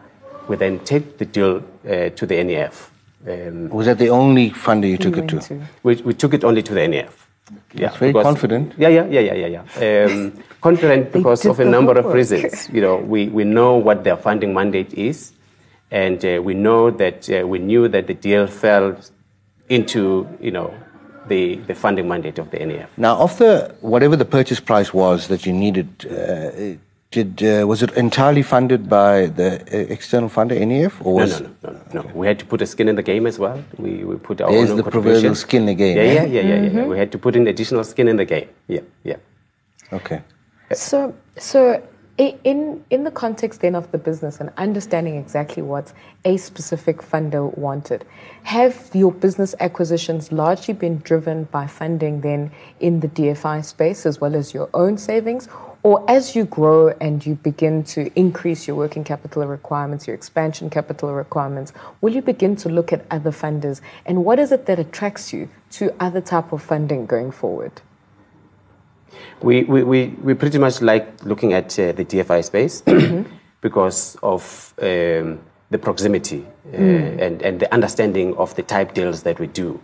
we 0.48 0.56
then 0.56 0.80
take 0.80 1.18
the 1.18 1.26
deal 1.26 1.64
uh, 1.86 2.10
to 2.10 2.26
the 2.26 2.44
NEF. 2.44 2.92
Um, 3.28 3.70
Was 3.70 3.88
that 3.88 3.98
the 3.98 4.10
only 4.10 4.52
funder 4.52 4.90
you 4.90 4.98
took 4.98 5.18
it 5.18 5.28
to? 5.30 5.40
to. 5.40 5.62
we, 5.84 5.96
we 5.96 6.14
took 6.14 6.34
it 6.34 6.44
only 6.44 6.64
to 6.64 6.74
the 6.74 6.88
NEF. 6.88 7.28
Yeah, 7.74 7.92
very 7.98 8.12
because- 8.12 8.24
confident. 8.24 8.74
Yeah, 8.78 8.90
yeah, 8.90 9.06
yeah, 9.06 9.20
yeah, 9.22 9.34
yeah. 9.48 9.64
yeah. 9.80 10.06
Um, 10.06 10.44
confident 10.62 11.12
because 11.12 11.46
of 11.46 11.60
a 11.60 11.64
the 11.64 11.70
number 11.70 11.98
of 11.98 12.06
reasons. 12.06 12.70
You 12.70 12.82
know, 12.82 12.98
we, 12.98 13.28
we 13.30 13.44
know 13.44 13.76
what 13.76 14.04
their 14.04 14.18
funding 14.18 14.54
mandate 14.54 14.94
is, 14.94 15.34
and 15.92 16.24
uh, 16.26 16.42
we 16.44 16.54
know 16.54 16.92
that 16.92 17.30
uh, 17.30 17.48
we 17.48 17.60
knew 17.60 17.88
that 17.88 18.08
the 18.08 18.14
deal 18.14 18.48
fell 18.48 18.96
into 19.70 20.28
you 20.40 20.52
know 20.52 20.74
the, 21.28 21.56
the 21.68 21.76
funding 21.76 22.08
mandate 22.08 22.40
of 22.40 22.52
the 22.52 22.60
NEF. 22.66 22.90
Now, 22.98 23.18
of 23.18 23.38
the 23.38 23.76
whatever 23.82 24.16
the 24.16 24.26
purchase 24.26 24.60
price 24.60 24.94
was 24.94 25.28
that 25.28 25.46
you 25.46 25.52
needed, 25.54 25.88
uh, 26.10 26.78
did 27.12 27.42
uh, 27.44 27.66
was 27.68 27.84
it 27.84 27.92
entirely 27.94 28.44
funded 28.44 28.90
by 28.90 29.28
the 29.28 29.62
uh, 29.62 29.94
external 29.94 30.30
funder 30.30 30.58
NEF, 30.66 31.00
or 31.02 31.06
No, 31.06 31.12
was 31.26 31.42
no, 31.42 31.50
no, 31.64 31.72
no, 31.94 32.02
no. 32.02 32.12
We 32.14 32.28
had 32.28 32.40
to 32.40 32.46
put 32.46 32.62
a 32.62 32.66
skin 32.66 32.88
in 32.90 32.96
the 32.96 33.04
game 33.04 33.26
as 33.28 33.40
well. 33.40 33.64
We, 33.78 34.04
we 34.04 34.16
put 34.18 34.42
our 34.42 34.52
There's 34.52 34.72
own 34.72 34.78
the 34.78 34.84
proverbial 34.84 35.36
skin 35.36 35.62
in 35.62 35.68
the 35.68 35.76
game, 35.76 35.98
Yeah, 35.98 36.04
eh? 36.04 36.14
yeah, 36.14 36.24
yeah, 36.26 36.42
yeah, 36.42 36.56
yeah, 36.64 36.70
yeah. 36.82 36.86
We 36.86 36.98
had 36.98 37.12
to 37.14 37.18
put 37.18 37.36
in 37.36 37.48
additional 37.48 37.84
skin 37.84 38.08
in 38.08 38.18
the 38.18 38.26
game. 38.26 38.50
Yeah, 38.68 38.82
yeah. 39.04 39.18
okay? 39.94 40.22
So, 40.74 41.14
so 41.38 41.72
i- 41.74 41.82
in 42.18 42.84
in 42.90 43.04
the 43.04 43.12
context 43.12 43.62
then 43.62 43.76
of 43.76 43.92
the 43.92 43.98
business 43.98 44.40
and 44.40 44.52
understanding 44.58 45.18
exactly 45.18 45.62
what 45.62 45.94
a 46.26 46.38
specific 46.38 46.98
funder 46.98 47.56
wanted, 47.58 48.06
have 48.44 48.90
your 48.94 49.12
business 49.12 49.54
acquisitions 49.60 50.32
largely 50.32 50.74
been 50.74 50.98
driven 51.00 51.44
by 51.46 51.68
funding 51.68 52.22
then 52.22 52.52
in 52.80 53.00
the 53.02 53.08
DFI 53.08 53.64
space 53.64 54.06
as 54.06 54.20
well 54.20 54.36
as 54.36 54.54
your 54.54 54.70
own 54.74 54.98
savings? 54.98 55.48
Or 55.84 56.04
as 56.10 56.36
you 56.36 56.46
grow 56.46 56.90
and 57.00 57.24
you 57.26 57.36
begin 57.36 57.84
to 57.84 58.12
increase 58.20 58.68
your 58.68 58.76
working 58.76 59.04
capital 59.04 59.46
requirements, 59.46 60.08
your 60.08 60.16
expansion 60.16 60.70
capital 60.70 61.14
requirements, 61.14 61.72
will 62.02 62.14
you 62.14 62.22
begin 62.22 62.56
to 62.58 62.70
look 62.70 62.92
at 62.92 63.06
other 63.12 63.32
funders? 63.32 63.80
And 64.06 64.26
what 64.26 64.40
is 64.40 64.52
it 64.52 64.66
that 64.66 64.80
attracts 64.80 65.32
you 65.32 65.48
to 65.72 65.96
other 66.00 66.20
type 66.20 66.52
of 66.52 66.64
funding 66.64 67.06
going 67.06 67.32
forward? 67.32 67.72
We, 69.42 69.64
we, 69.64 69.84
we, 69.84 70.08
we 70.22 70.34
pretty 70.34 70.58
much 70.58 70.82
like 70.82 71.24
looking 71.26 71.54
at 71.54 71.78
uh, 71.80 71.92
the 71.92 72.06
DFI 72.06 72.44
space 72.44 72.82
because 73.62 74.18
of 74.24 74.74
um, 74.82 75.40
the 75.70 75.78
proximity 75.78 76.46
uh, 76.74 76.78
and, 76.78 77.42
and 77.42 77.60
the 77.60 77.72
understanding 77.74 78.36
of 78.38 78.56
the 78.56 78.64
type 78.64 78.94
deals 78.94 79.24
that 79.24 79.40
we 79.40 79.48
do. 79.48 79.80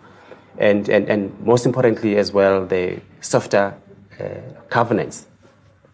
And, 0.58 0.88
and, 0.90 1.10
and 1.10 1.40
most 1.42 1.66
importantly, 1.66 2.18
as 2.18 2.32
well, 2.32 2.66
the 2.66 3.02
softer 3.22 3.76
uh, 4.20 4.26
covenants 4.70 5.28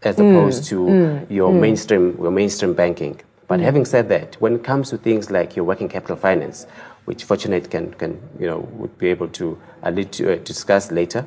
as 0.03 0.15
opposed 0.17 0.63
to 0.65 1.25
your 1.29 1.51
mainstream 1.51 2.17
your 2.21 2.31
mainstream 2.31 2.73
banking. 2.73 3.19
But 3.47 3.59
having 3.59 3.83
said 3.85 4.09
that, 4.09 4.35
when 4.39 4.55
it 4.55 4.63
comes 4.63 4.89
to 4.91 4.97
things 4.97 5.31
like 5.31 5.55
your 5.55 5.65
working 5.65 5.89
capital 5.89 6.15
finance, 6.15 6.67
which 7.05 7.23
Fortunate 7.23 7.69
can, 7.71 7.93
can 7.95 8.21
you 8.39 8.47
know 8.47 8.59
would 8.73 8.97
be 8.97 9.07
able 9.07 9.27
to 9.29 9.59
allude 9.83 10.11
to, 10.13 10.33
uh, 10.33 10.35
to 10.35 10.43
discuss 10.43 10.91
later, 10.91 11.25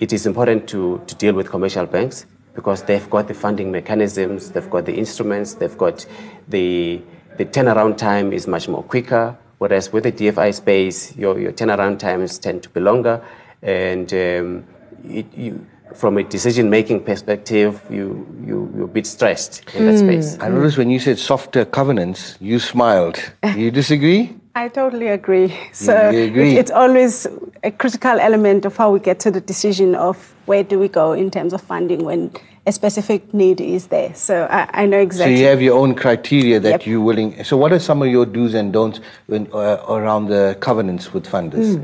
it 0.00 0.12
is 0.12 0.26
important 0.26 0.68
to, 0.68 1.02
to 1.06 1.14
deal 1.14 1.34
with 1.34 1.50
commercial 1.50 1.86
banks 1.86 2.26
because 2.54 2.82
they've 2.84 3.08
got 3.10 3.28
the 3.28 3.34
funding 3.34 3.72
mechanisms, 3.72 4.50
they've 4.50 4.70
got 4.70 4.86
the 4.86 4.94
instruments, 4.94 5.54
they've 5.54 5.76
got 5.78 6.06
the 6.48 7.02
the 7.36 7.44
turnaround 7.44 7.96
time 7.96 8.32
is 8.32 8.46
much 8.46 8.68
more 8.68 8.82
quicker. 8.82 9.36
Whereas 9.58 9.92
with 9.92 10.04
the 10.04 10.12
DFI 10.12 10.54
space, 10.54 11.16
your, 11.16 11.38
your 11.38 11.52
turnaround 11.52 11.98
times 11.98 12.38
tend 12.38 12.62
to 12.64 12.68
be 12.68 12.80
longer, 12.80 13.24
and 13.62 14.12
um, 14.12 14.64
it, 15.04 15.26
you, 15.34 15.66
from 15.94 16.18
a 16.18 16.24
decision-making 16.24 17.04
perspective, 17.04 17.80
you, 17.88 18.26
you, 18.44 18.72
you're 18.76 18.84
a 18.84 18.88
bit 18.88 19.06
stressed 19.06 19.62
in 19.74 19.86
that 19.86 19.98
space. 19.98 20.36
I 20.40 20.48
noticed 20.48 20.76
when 20.76 20.90
you 20.90 20.98
said 20.98 21.18
softer 21.18 21.64
covenants, 21.64 22.36
you 22.40 22.58
smiled. 22.58 23.18
You 23.56 23.70
disagree? 23.70 24.36
I 24.56 24.68
totally 24.68 25.08
agree. 25.08 25.52
So 25.72 26.10
you 26.10 26.24
agree? 26.24 26.52
it- 26.54 26.58
it's 26.58 26.70
always 26.70 27.26
a 27.64 27.70
critical 27.70 28.20
element 28.20 28.64
of 28.64 28.76
how 28.76 28.90
we 28.92 29.00
get 29.00 29.18
to 29.20 29.30
the 29.30 29.40
decision 29.40 29.94
of 29.94 30.16
where 30.46 30.62
do 30.62 30.78
we 30.78 30.88
go 30.88 31.12
in 31.12 31.30
terms 31.30 31.52
of 31.52 31.60
funding 31.60 32.04
when 32.04 32.30
a 32.66 32.72
specific 32.72 33.34
need 33.34 33.60
is 33.60 33.88
there. 33.88 34.14
So 34.14 34.46
I, 34.50 34.68
I 34.82 34.86
know 34.86 34.98
exactly. 34.98 35.36
So 35.36 35.40
you 35.42 35.46
have 35.48 35.60
your 35.60 35.78
own 35.78 35.94
criteria 35.94 36.60
that 36.60 36.70
Yep. 36.70 36.86
you're 36.86 37.00
willing. 37.00 37.44
So 37.44 37.56
what 37.56 37.72
are 37.72 37.78
some 37.78 38.00
of 38.02 38.08
your 38.08 38.26
do's 38.26 38.54
and 38.54 38.72
don'ts 38.72 39.00
when, 39.26 39.48
uh, 39.52 39.84
around 39.88 40.28
the 40.28 40.56
covenants 40.60 41.12
with 41.12 41.26
funders? 41.26 41.78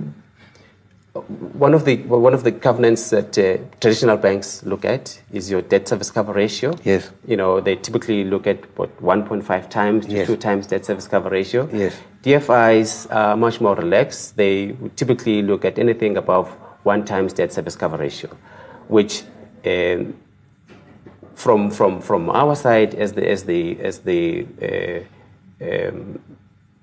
One 1.59 1.75
of 1.75 1.85
the 1.85 1.97
one 2.09 2.35
of 2.35 2.43
the 2.43 2.51
covenants 2.51 3.11
that 3.11 3.39
uh, 3.39 3.59
traditional 3.81 4.17
banks 4.17 4.65
look 4.65 4.85
at 4.85 5.21
is 5.33 5.51
your 5.51 5.63
debt 5.63 5.87
service 5.87 6.11
cover 6.11 6.33
ratio. 6.33 6.75
Yes. 6.85 7.11
You 7.27 7.37
know, 7.37 7.61
they 7.61 7.77
typically 7.77 8.25
look 8.25 8.47
at 8.47 8.59
what 8.77 8.91
1.5 9.01 9.71
times 9.71 10.07
to 10.07 10.13
Yes. 10.13 10.27
2 10.27 10.37
times 10.37 10.67
debt 10.67 10.85
service 10.85 11.07
cover 11.07 11.31
ratio. 11.31 11.69
Yes. 11.73 11.95
DFIs 12.25 13.07
are 13.15 13.37
much 13.37 13.61
more 13.61 13.77
relaxed. 13.77 14.37
They 14.37 14.75
typically 14.97 15.43
look 15.43 15.65
at 15.65 15.79
anything 15.79 16.17
above 16.17 16.49
1 16.83 17.05
times 17.05 17.33
debt 17.33 17.53
service 17.53 17.77
cover 17.77 17.97
ratio, 17.97 18.31
which 18.89 19.23
um, 19.67 20.15
from 21.35 21.71
from 21.71 22.01
from 22.01 22.29
our 22.31 22.55
side 22.57 22.95
as 22.95 23.13
the 23.13 23.29
as 23.29 23.45
the 23.45 23.79
as 23.81 23.99
the 24.01 24.47
uh, 24.63 25.01
um, 25.89 26.19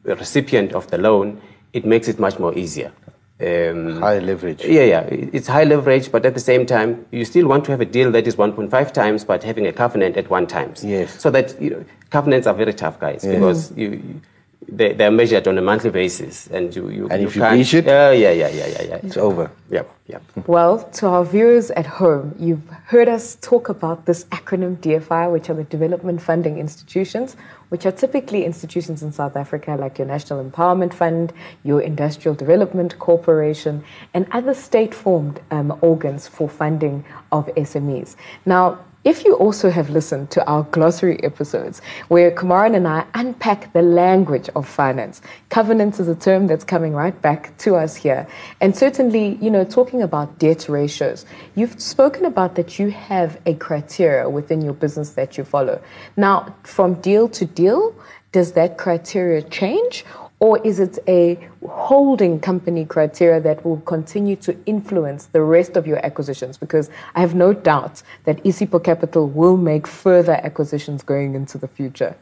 recipient 0.06 0.74
of 0.74 0.88
the 0.88 0.98
loan, 0.98 1.42
it 1.74 1.86
makes 1.86 2.08
it 2.08 2.18
much 2.20 2.40
more 2.40 2.54
easier. 2.58 2.92
Um, 3.40 4.02
High 4.02 4.18
leverage. 4.18 4.66
yeah, 4.66 4.82
yeah, 4.84 5.02
it's 5.10 5.48
high 5.48 5.64
leverage, 5.64 6.12
but 6.12 6.26
at 6.26 6.34
the 6.34 6.40
same 6.40 6.66
time, 6.66 7.06
you 7.12 7.24
still 7.24 7.48
want 7.48 7.66
to 7.66 7.72
have 7.72 7.82
a 7.82 7.86
deal 7.86 8.12
that 8.12 8.26
is 8.26 8.36
1.5 8.36 8.92
times, 8.94 9.24
but 9.24 9.44
having 9.44 9.68
a 9.68 9.72
covenant 9.74 10.18
at 10.18 10.28
one 10.30 10.48
times. 10.48 10.84
Yes. 10.84 11.22
So 11.22 11.30
that 11.30 11.60
you 11.62 11.70
know, 11.70 11.86
covenants 12.10 12.48
are 12.48 12.56
very 12.56 12.74
tough, 12.74 13.00
guys, 13.00 13.24
because 13.24 13.72
you, 13.78 13.90
you 13.92 14.22
they, 14.70 14.94
they're 14.94 15.12
measured 15.12 15.48
on 15.48 15.58
a 15.58 15.62
monthly 15.62 15.92
basis, 15.92 16.48
and 16.48 16.76
you, 16.76 16.90
you 16.90 17.08
And 17.10 17.22
you 17.22 17.28
if 17.28 17.36
you 17.36 17.42
can't- 17.42 17.56
breach 17.56 17.74
it, 17.74 17.86
yeah, 17.86 18.12
yeah, 18.12 18.32
yeah, 18.32 18.48
yeah, 18.50 18.68
yeah, 18.68 18.82
yeah. 18.82 19.00
It's 19.04 19.16
over. 19.18 19.50
Yep, 19.70 19.90
yep. 20.08 20.24
Well, 20.48 20.84
to 20.94 21.08
our 21.08 21.24
viewers 21.24 21.72
at 21.72 21.86
home, 21.86 22.36
you've 22.40 22.68
heard 22.86 23.08
us 23.08 23.38
talk 23.42 23.70
about 23.70 24.06
this 24.06 24.26
acronym 24.26 24.78
DFI, 24.78 25.32
which 25.32 25.50
are 25.50 25.54
the 25.54 25.64
Development 25.66 26.22
Funding 26.22 26.58
Institutions, 26.58 27.38
which 27.70 27.86
are 27.86 27.92
typically 27.92 28.46
institutions 28.46 29.04
in 29.04 29.12
South 29.12 29.36
Africa 29.38 29.78
like 29.80 29.98
your 30.00 30.08
National 30.08 30.44
Empowerment 30.44 30.94
Fund, 30.94 31.34
your 31.64 31.82
Industrial 31.82 32.36
Development 32.36 32.98
Corporation, 33.00 33.84
and 34.14 34.26
other 34.32 34.54
state 34.54 34.94
formed 34.94 35.40
um, 35.52 35.78
organs 35.82 36.28
for 36.28 36.50
funding 36.50 37.06
of 37.32 37.46
SMEs. 37.56 38.16
Now, 38.46 38.80
if 39.08 39.24
you 39.24 39.36
also 39.36 39.70
have 39.70 39.90
listened 39.90 40.30
to 40.32 40.46
our 40.48 40.64
glossary 40.64 41.24
episodes 41.24 41.82
where 42.10 42.30
Kumaran 42.30 42.76
and 42.76 42.86
I 42.86 43.06
unpack 43.14 43.72
the 43.72 43.82
language 43.82 44.50
of 44.54 44.68
finance, 44.68 45.22
covenants 45.48 46.02
is 46.02 46.10
a 46.10 46.16
term 46.16 46.46
that's 46.48 46.66
coming 46.66 46.92
right 46.92 47.20
back 47.22 47.58
to 47.60 47.78
us 47.78 47.96
here. 47.96 48.28
And 48.60 48.76
certainly, 48.76 49.36
you 49.36 49.50
know, 49.50 49.64
talking 49.64 50.02
about 50.02 50.40
debt 50.40 50.68
ratios, 50.68 51.26
you've 51.56 51.82
spoken 51.82 52.26
about 52.26 52.56
that 52.56 52.80
you 52.80 52.92
have 52.92 53.40
a 53.46 53.54
criteria 53.54 54.30
within 54.30 54.60
your 54.60 54.74
business 54.74 55.12
that 55.12 55.38
you 55.38 55.46
follow. 55.46 55.82
Now, 56.18 56.54
from 56.64 56.96
deal 56.96 57.30
to 57.30 57.46
deal, 57.46 57.96
does 58.34 58.52
that 58.54 58.78
criteria 58.78 59.42
change? 59.42 60.04
Or 60.40 60.60
is 60.64 60.80
it 60.80 61.00
a 61.08 61.40
holding 61.68 62.40
company 62.40 62.86
criteria 62.86 63.40
that 63.42 63.66
will 63.66 63.82
continue 63.82 64.36
to 64.38 64.56
influence 64.68 65.26
the 65.26 65.42
rest 65.42 65.76
of 65.76 65.88
your 65.88 66.06
acquisitions? 66.06 66.58
Because 66.58 66.92
I 67.16 67.22
have 67.22 67.34
no 67.34 67.54
doubt 67.54 68.04
that 68.26 68.44
Isipho 68.44 68.84
Capital 68.84 69.28
will 69.28 69.58
make 69.58 69.88
further 69.88 70.34
acquisitions 70.44 71.02
going 71.02 71.34
into 71.34 71.58
the 71.58 71.68
future. 71.68 72.16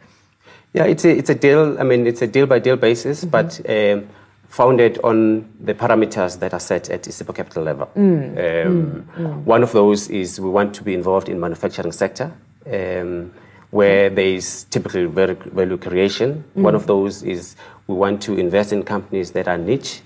Yeah, 0.74 0.86
it's 0.86 1.04
a, 1.04 1.10
it's 1.10 1.30
a 1.30 1.36
deal. 1.36 1.78
I 1.80 1.84
mean, 1.84 2.08
it's 2.08 2.22
a 2.22 2.28
deal 2.28 2.46
by 2.46 2.60
deal 2.60 2.78
basis, 2.78 3.26
but 3.26 3.60
um, 3.70 4.08
founded 4.48 4.98
on 5.04 5.50
the 5.60 5.74
parameters 5.74 6.40
that 6.40 6.54
are 6.54 6.60
set 6.60 6.90
at 6.90 7.04
Isipho 7.04 7.36
Capital 7.36 7.64
level. 7.64 7.90
Um, 7.98 9.44
One 9.46 9.64
of 9.64 9.74
those 9.74 10.10
is 10.10 10.40
we 10.40 10.50
want 10.50 10.74
to 10.76 10.84
be 10.84 10.94
involved 10.94 11.28
in 11.28 11.40
manufacturing 11.40 11.92
sector, 11.92 12.32
um, 12.72 13.34
where 13.72 14.10
there 14.10 14.28
is 14.28 14.66
typically 14.70 15.06
value 15.06 15.78
creation. 15.78 16.46
One 16.54 16.76
of 16.76 16.88
those 16.88 17.24
is 17.24 17.58
we 17.88 17.96
want 17.96 18.22
to 18.24 18.38
invest 18.38 18.74
in 18.74 18.84
companies 18.84 19.32
that 19.32 19.48
are 19.48 19.58
niche. 19.58 20.01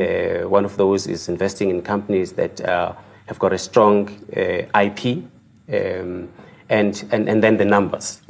Uh, 0.00 0.48
one 0.48 0.64
of 0.64 0.76
those 0.76 1.06
is 1.06 1.28
investing 1.28 1.70
in 1.70 1.82
companies 1.82 2.32
that 2.32 2.60
uh, 2.60 2.92
have 3.26 3.38
got 3.38 3.52
a 3.52 3.58
strong 3.58 4.08
uh, 4.36 4.80
IP. 4.80 5.24
Um, 5.72 6.28
and, 6.68 7.04
and, 7.10 7.28
and 7.28 7.42
then 7.42 7.56
the 7.56 7.64
numbers. 7.64 8.20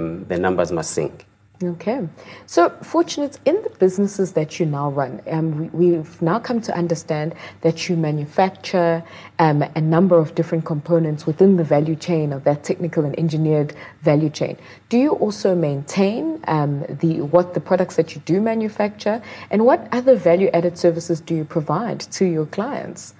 Um, 0.00 0.24
the 0.26 0.38
numbers 0.38 0.70
must 0.72 0.92
sync. 0.92 1.25
Okay. 1.62 2.06
So, 2.44 2.68
Fortunate, 2.82 3.38
in 3.46 3.54
the 3.62 3.70
businesses 3.78 4.32
that 4.32 4.60
you 4.60 4.66
now 4.66 4.90
run, 4.90 5.22
um, 5.26 5.70
we, 5.72 5.92
we've 5.92 6.20
now 6.20 6.38
come 6.38 6.60
to 6.60 6.76
understand 6.76 7.34
that 7.62 7.88
you 7.88 7.96
manufacture 7.96 9.02
um, 9.38 9.62
a 9.62 9.80
number 9.80 10.18
of 10.18 10.34
different 10.34 10.66
components 10.66 11.24
within 11.26 11.56
the 11.56 11.64
value 11.64 11.96
chain 11.96 12.34
of 12.34 12.44
that 12.44 12.62
technical 12.62 13.06
and 13.06 13.18
engineered 13.18 13.74
value 14.02 14.28
chain. 14.28 14.58
Do 14.90 14.98
you 14.98 15.12
also 15.12 15.54
maintain 15.54 16.44
um, 16.46 16.84
the, 17.00 17.22
what 17.22 17.54
the 17.54 17.60
products 17.60 17.96
that 17.96 18.14
you 18.14 18.20
do 18.26 18.38
manufacture? 18.42 19.22
And 19.50 19.64
what 19.64 19.88
other 19.92 20.14
value 20.14 20.50
added 20.52 20.76
services 20.76 21.22
do 21.22 21.34
you 21.34 21.46
provide 21.46 22.00
to 22.00 22.26
your 22.26 22.44
clients? 22.44 23.14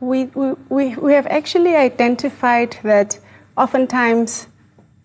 We, 0.00 0.24
we, 0.26 0.54
we, 0.70 0.96
we 0.96 1.12
have 1.12 1.28
actually 1.28 1.76
identified 1.76 2.78
that 2.82 3.16
oftentimes 3.56 4.48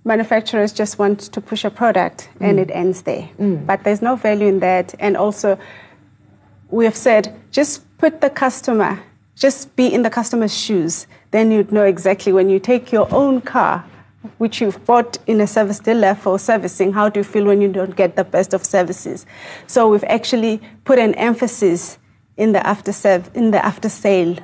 manufacturers 0.04 0.74
just 0.74 1.00
want 1.00 1.20
to 1.20 1.42
push 1.42 1.64
a 1.64 1.70
product 1.70 2.30
and 2.40 2.60
it 2.60 2.68
mm. 2.68 2.76
ends 2.76 3.04
there. 3.04 3.30
Mm. 3.40 3.66
But 3.66 3.84
there's 3.84 4.02
no 4.02 4.16
value 4.16 4.48
in 4.48 4.60
that. 4.60 4.94
And 5.00 5.16
also, 5.16 5.58
we 6.70 6.86
have 6.86 6.96
said 6.96 7.34
just 7.52 7.86
put 7.98 8.22
the 8.22 8.30
customer, 8.30 9.02
just 9.36 9.76
be 9.76 9.94
in 9.94 10.02
the 10.02 10.10
customer's 10.10 10.58
shoes. 10.58 11.08
Then 11.32 11.52
you'd 11.52 11.72
know 11.72 11.84
exactly 11.84 12.34
when 12.34 12.50
you 12.50 12.60
take 12.60 12.92
your 12.92 13.12
own 13.14 13.42
car, 13.42 13.86
which 14.38 14.62
you've 14.62 14.84
bought 14.86 15.18
in 15.28 15.42
a 15.42 15.48
service 15.48 15.80
dealer 15.80 16.16
for 16.16 16.40
servicing, 16.40 16.94
how 16.94 17.10
do 17.10 17.20
you 17.20 17.24
feel 17.24 17.46
when 17.46 17.62
you 17.62 17.72
don't 17.72 17.96
get 17.96 18.16
the 18.16 18.24
best 18.24 18.54
of 18.54 18.64
services? 18.66 19.26
So 19.68 19.90
we've 19.90 20.04
actually 20.06 20.62
put 20.86 21.00
an 21.00 21.14
emphasis 21.16 21.98
in 22.38 22.52
the 22.52 22.66
after 22.66 22.92
serv- 22.92 23.30
in 23.36 23.52
the 23.52 23.64
after 23.64 23.90
sale 23.90 24.38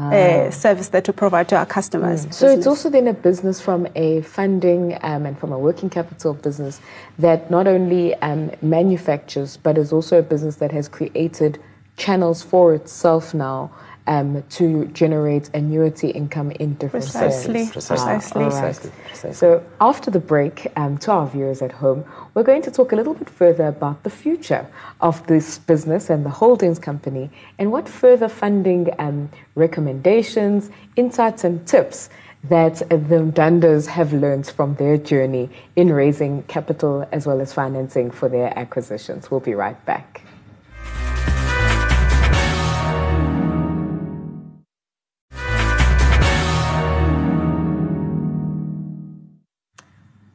uh, 0.00 0.50
service 0.50 0.88
that 0.88 1.06
we 1.06 1.12
provide 1.12 1.48
to 1.48 1.56
our 1.56 1.66
customers. 1.66 2.26
So 2.30 2.48
it's 2.48 2.66
also 2.66 2.90
then 2.90 3.06
a 3.08 3.12
business 3.12 3.60
from 3.60 3.86
a 3.94 4.22
funding 4.22 4.98
um, 5.02 5.26
and 5.26 5.38
from 5.38 5.52
a 5.52 5.58
working 5.58 5.90
capital 5.90 6.34
business 6.34 6.80
that 7.18 7.50
not 7.50 7.66
only 7.66 8.14
um, 8.16 8.50
manufactures, 8.62 9.56
but 9.56 9.76
is 9.78 9.92
also 9.92 10.18
a 10.18 10.22
business 10.22 10.56
that 10.56 10.72
has 10.72 10.88
created 10.88 11.58
channels 11.96 12.42
for 12.42 12.74
itself 12.74 13.34
now 13.34 13.70
um, 14.10 14.42
to 14.50 14.86
generate 14.86 15.48
annuity 15.54 16.08
income 16.10 16.50
in 16.50 16.74
different 16.74 17.04
Precisely, 17.06 17.60
forms. 17.60 17.70
precisely. 17.70 18.42
all 18.42 18.50
right. 18.50 18.50
Precisely, 18.50 18.90
precisely. 19.06 19.32
So 19.32 19.64
after 19.80 20.10
the 20.10 20.18
break, 20.18 20.66
um, 20.74 20.98
to 20.98 21.12
our 21.12 21.28
viewers 21.28 21.62
at 21.62 21.70
home, 21.70 22.04
we're 22.34 22.42
going 22.42 22.62
to 22.62 22.72
talk 22.72 22.90
a 22.90 22.96
little 22.96 23.14
bit 23.14 23.30
further 23.30 23.68
about 23.68 24.02
the 24.02 24.10
future 24.10 24.66
of 25.00 25.24
this 25.28 25.58
business 25.58 26.10
and 26.10 26.26
the 26.26 26.30
holdings 26.30 26.80
company 26.80 27.30
and 27.58 27.70
what 27.70 27.88
further 27.88 28.28
funding 28.28 28.88
um, 28.98 29.30
recommendations, 29.54 30.70
insights, 30.96 31.44
and 31.44 31.64
tips 31.68 32.10
that 32.42 32.82
the 32.88 33.30
Dundas 33.32 33.86
have 33.86 34.12
learned 34.12 34.48
from 34.48 34.74
their 34.74 34.96
journey 34.96 35.50
in 35.76 35.92
raising 35.92 36.42
capital 36.44 37.08
as 37.12 37.26
well 37.28 37.40
as 37.40 37.52
financing 37.52 38.10
for 38.10 38.28
their 38.28 38.58
acquisitions. 38.58 39.30
We'll 39.30 39.38
be 39.38 39.54
right 39.54 39.82
back. 39.84 40.22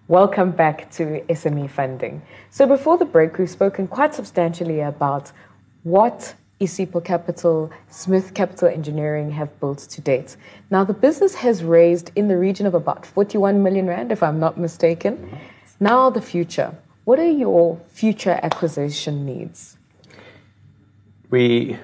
Welcome 0.07 0.51
back 0.51 0.91
to 0.91 1.21
SME 1.29 1.67
funding. 1.67 2.21
So, 2.51 2.67
before 2.67 2.95
the 2.95 3.05
break, 3.05 3.39
we've 3.39 3.49
spoken 3.49 3.87
quite 3.87 4.13
substantially 4.13 4.81
about 4.81 5.31
what 5.81 6.35
Isipho 6.61 7.03
Capital, 7.03 7.71
Smith 7.89 8.35
Capital 8.35 8.67
Engineering 8.67 9.31
have 9.31 9.59
built 9.59 9.79
to 9.79 10.01
date. 10.01 10.37
Now, 10.69 10.83
the 10.83 10.93
business 10.93 11.33
has 11.33 11.63
raised 11.63 12.11
in 12.15 12.27
the 12.27 12.37
region 12.37 12.67
of 12.67 12.75
about 12.75 13.03
41 13.03 13.63
million 13.63 13.87
Rand, 13.87 14.11
if 14.11 14.21
I'm 14.21 14.39
not 14.39 14.59
mistaken. 14.59 15.39
Now, 15.79 16.11
the 16.11 16.21
future. 16.21 16.71
What 17.05 17.17
are 17.17 17.31
your 17.31 17.81
future 17.87 18.39
acquisition 18.43 19.25
needs? 19.25 19.75
We 21.31 21.79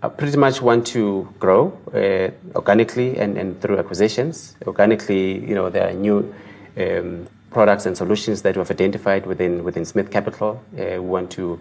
uh, 0.00 0.10
pretty 0.10 0.36
much 0.36 0.62
want 0.62 0.86
to 0.88 1.28
grow 1.40 1.76
uh, 1.92 2.30
organically 2.56 3.18
and, 3.18 3.36
and 3.36 3.60
through 3.60 3.80
acquisitions. 3.80 4.54
Organically, 4.64 5.44
you 5.44 5.56
know, 5.56 5.70
there 5.70 5.88
are 5.88 5.92
new 5.92 6.32
um, 6.76 7.26
products 7.54 7.86
and 7.86 7.96
solutions 7.96 8.42
that 8.42 8.56
we 8.56 8.60
have 8.60 8.70
identified 8.70 9.24
within, 9.24 9.64
within 9.64 9.84
Smith 9.84 10.10
Capital. 10.10 10.60
Uh, 10.76 10.84
we 10.94 10.98
want 10.98 11.30
to 11.30 11.58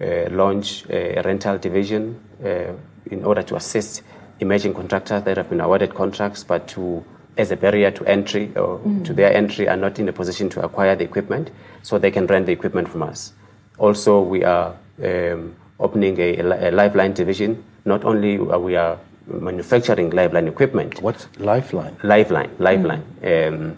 uh, 0.00 0.28
launch 0.30 0.84
a 0.90 1.22
rental 1.22 1.56
division 1.56 2.20
uh, 2.44 2.72
in 3.10 3.24
order 3.24 3.42
to 3.42 3.56
assist 3.56 4.02
emerging 4.40 4.74
contractors 4.74 5.22
that 5.22 5.36
have 5.38 5.48
been 5.48 5.60
awarded 5.60 5.94
contracts 5.94 6.44
but 6.44 6.68
to 6.68 7.02
as 7.38 7.50
a 7.50 7.56
barrier 7.56 7.90
to 7.90 8.04
entry 8.06 8.50
or 8.56 8.80
to 9.04 9.12
their 9.12 9.32
entry 9.32 9.68
are 9.68 9.76
not 9.76 9.98
in 9.98 10.08
a 10.08 10.12
position 10.12 10.48
to 10.48 10.62
acquire 10.64 10.96
the 10.96 11.04
equipment 11.04 11.50
so 11.82 11.98
they 11.98 12.10
can 12.10 12.26
rent 12.26 12.46
the 12.46 12.52
equipment 12.52 12.88
from 12.88 13.02
us. 13.02 13.32
Also, 13.78 14.20
we 14.22 14.42
are 14.42 14.74
um, 15.04 15.54
opening 15.78 16.18
a, 16.18 16.40
a 16.68 16.70
lifeline 16.70 17.12
division. 17.12 17.62
Not 17.84 18.04
only 18.04 18.38
are 18.38 18.58
we 18.58 18.74
are 18.74 18.98
manufacturing 19.26 20.10
lifeline 20.10 20.48
equipment, 20.48 21.02
What's 21.02 21.28
Lifeline? 21.38 21.96
Lifeline, 22.02 22.50
Lifeline. 22.58 23.04
Um, 23.22 23.76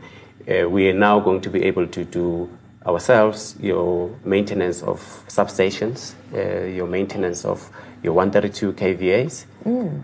uh, 0.49 0.69
we 0.69 0.89
are 0.89 0.95
now 0.95 1.21
going 1.21 1.41
to 1.43 1.51
be 1.51 1.65
able 1.65 1.87
to 1.87 2.05
do 2.05 2.49
ourselves 2.87 3.55
your 3.61 4.11
maintenance 4.25 4.83
of 4.83 5.01
substations, 5.29 6.15
uh, 6.35 6.65
your 6.67 6.87
maintenance 6.87 7.45
of 7.45 7.71
your 8.03 8.15
132 8.15 8.73
kVAs. 8.73 9.45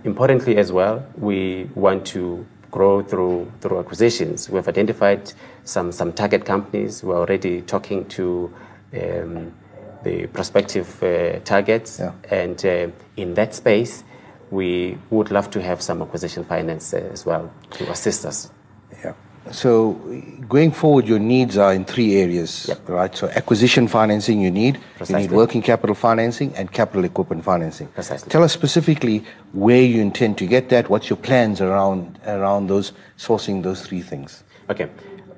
Importantly, 0.05 0.57
as 0.57 0.71
well, 0.73 1.07
we 1.17 1.71
want 1.75 2.05
to 2.07 2.45
grow 2.71 3.03
through 3.03 3.51
through 3.61 3.79
acquisitions. 3.79 4.51
We 4.51 4.57
have 4.57 4.69
identified 4.69 5.33
some 5.65 5.93
some 5.93 6.13
target 6.13 6.45
companies. 6.45 7.03
We're 7.03 7.19
already 7.19 7.63
talking 7.63 8.07
to. 8.17 8.53
Um, 8.93 9.53
the 10.05 10.27
prospective 10.27 11.03
uh, 11.03 11.41
targets, 11.45 11.99
Yeah. 11.99 12.13
and 12.31 12.63
uh, 12.67 12.89
in 13.17 13.33
that 13.35 13.55
space, 13.55 14.05
we 14.51 14.99
would 15.09 15.31
love 15.31 15.51
to 15.53 15.63
have 15.63 15.81
some 15.81 16.03
acquisition 16.03 16.45
finance 16.45 16.93
uh, 16.93 16.99
as 17.11 17.25
well 17.25 17.51
to 17.71 17.91
assist 17.91 18.27
us. 18.27 18.51
Yeah. 19.03 19.15
So 19.51 19.93
going 20.49 20.73
forward, 20.73 21.07
your 21.07 21.19
needs 21.19 21.57
are 21.59 21.73
in 21.75 21.85
three 21.85 22.17
areas, 22.17 22.67
Yep. 22.69 22.89
right? 22.89 23.15
So 23.17 23.29
acquisition 23.29 23.89
financing 23.89 24.41
you 24.41 24.51
need, 24.51 24.79
you 25.07 25.17
need 25.17 25.31
working 25.33 25.63
capital 25.63 25.95
financing, 25.95 26.55
and 26.57 26.73
capital 26.73 27.05
equipment 27.05 27.45
financing. 27.45 27.89
Precisely. 27.89 28.31
Tell 28.31 28.43
us 28.43 28.53
specifically 28.53 29.25
where 29.53 29.83
you 29.83 30.01
intend 30.01 30.39
to 30.39 30.47
get 30.47 30.69
that. 30.71 30.89
What's 30.89 31.11
your 31.11 31.19
plans 31.19 31.61
around 31.61 32.19
around 32.27 32.69
those 32.69 32.93
sourcing 33.19 33.63
those 33.63 33.83
three 33.87 34.01
things? 34.03 34.45
Okay, 34.71 34.89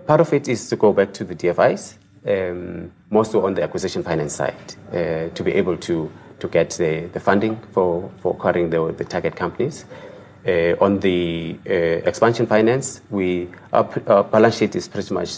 part 0.06 0.20
of 0.20 0.32
it 0.32 0.48
is 0.48 0.68
to 0.68 0.76
go 0.76 0.92
back 0.92 1.12
to 1.14 1.24
the 1.24 1.34
DFIs, 1.34 1.96
um, 2.26 2.92
more 3.10 3.24
so 3.24 3.44
on 3.44 3.54
the 3.54 3.62
acquisition 3.62 4.02
finance 4.04 4.34
side, 4.34 4.54
uh, 4.92 5.28
to 5.34 5.42
be 5.42 5.52
able 5.52 5.76
to 5.78 6.10
to 6.38 6.48
get 6.48 6.70
the, 6.70 7.08
the 7.12 7.20
funding 7.20 7.58
for 7.72 8.08
for 8.20 8.34
acquiring 8.34 8.70
the, 8.70 8.92
the 8.92 9.04
target 9.04 9.34
companies. 9.34 9.84
Uh, 10.46 10.76
on 10.80 11.00
the 11.00 11.58
uh, 11.68 11.72
expansion 12.08 12.46
finance, 12.46 13.00
we 13.10 13.48
our, 13.72 13.82
p- 13.82 14.00
our 14.06 14.22
balance 14.22 14.56
sheet 14.58 14.76
is 14.76 14.86
pretty 14.86 15.12
much 15.12 15.28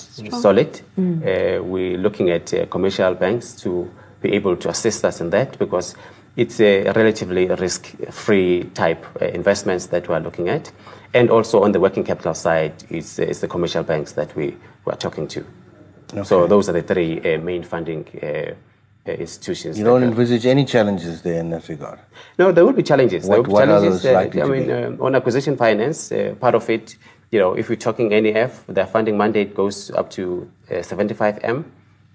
solid. 0.43 0.81
Uh, 0.99 1.63
we're 1.63 1.97
looking 1.97 2.29
at 2.29 2.53
uh, 2.53 2.67
commercial 2.67 3.15
banks 3.15 3.55
to 3.55 3.91
be 4.21 4.33
able 4.35 4.55
to 4.57 4.69
assist 4.69 5.05
us 5.07 5.21
in 5.23 5.31
that 5.31 5.59
because 5.59 5.95
it's 6.37 6.61
a 6.61 6.93
relatively 6.93 7.47
risk-free 7.47 8.65
type 8.75 9.03
uh, 9.23 9.25
investments 9.27 9.87
that 9.87 10.07
we 10.09 10.15
are 10.15 10.21
looking 10.21 10.51
at, 10.51 10.71
and 11.15 11.31
also 11.31 11.63
on 11.63 11.73
the 11.73 11.81
working 11.81 12.05
capital 12.05 12.35
side, 12.35 12.75
it's, 12.91 13.19
it's 13.19 13.41
the 13.41 13.49
commercial 13.49 13.83
banks 13.83 14.13
that 14.13 14.37
we, 14.37 14.57
we 14.85 14.93
are 14.93 14.97
talking 14.97 15.27
to. 15.29 15.45
So 16.25 16.47
those 16.47 16.69
are 16.69 16.73
the 16.73 16.83
three 16.83 17.19
uh, 17.21 17.39
main 17.39 17.63
funding 17.63 18.07
uh, 18.23 18.27
uh, 18.27 18.55
institutions. 19.15 19.79
You 19.79 19.85
don't 19.85 20.03
envisage 20.03 20.45
any 20.47 20.65
challenges 20.65 21.23
there 21.23 21.39
in 21.41 21.51
that 21.51 21.69
regard. 21.69 21.99
no, 22.39 22.53
there 22.53 22.65
will 22.65 22.73
be 22.73 22.83
challenges. 22.83 23.27
there 23.29 23.39
What- 23.39 23.49
will 23.49 23.61
be 23.61 23.67
challenges. 23.67 24.05
likely 24.05 24.43
I 24.43 24.47
mean, 24.47 24.71
um, 24.71 24.99
on 25.01 25.15
acquisition 25.15 25.57
finance, 25.57 26.13
uh, 26.13 26.35
part 26.41 26.55
of 26.55 26.69
it, 26.71 26.97
you 27.31 27.39
know, 27.39 27.55
if 27.55 27.69
we're 27.69 27.77
talking 27.77 28.09
NEF, 28.09 28.65
their 28.69 28.87
funding 28.87 29.17
mandate 29.19 29.55
goes 29.55 29.91
up 29.91 30.11
to 30.11 30.49
uh, 30.71 30.75
75M 30.83 31.65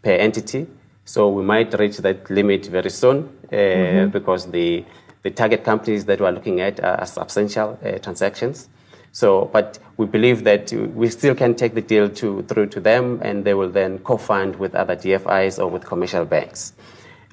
per 0.03 0.12
entity. 0.12 0.65
So 1.06 1.29
we 1.29 1.43
might 1.43 1.73
reach 1.79 1.97
that 1.97 2.29
limit 2.29 2.65
very 2.67 2.89
soon 2.89 3.17
uh, 3.51 3.56
Mm-hmm. 3.56 4.10
because 4.12 4.47
the, 4.51 4.84
the 5.23 5.29
target 5.32 5.63
companies 5.63 6.06
that 6.06 6.19
we're 6.21 6.32
looking 6.32 6.62
at 6.62 6.79
are 6.84 7.06
substantial 7.06 7.77
uh, 7.86 7.97
transactions. 7.99 8.69
So, 9.13 9.45
but 9.54 9.78
we 9.97 10.08
believe 10.08 10.43
that 10.43 10.73
we 10.73 11.08
still 11.08 11.36
can 11.36 11.54
take 11.54 11.76
the 11.76 11.82
deal 11.82 12.10
to, 12.10 12.41
through 12.43 12.67
to 12.67 12.80
them, 12.80 13.19
and 13.21 13.45
they 13.45 13.54
will 13.54 13.69
then 13.69 13.99
co-fund 13.99 14.56
with 14.56 14.73
other 14.73 14.95
DFIs 14.95 15.60
or 15.60 15.67
with 15.69 15.86
commercial 15.86 16.26
banks. 16.26 16.73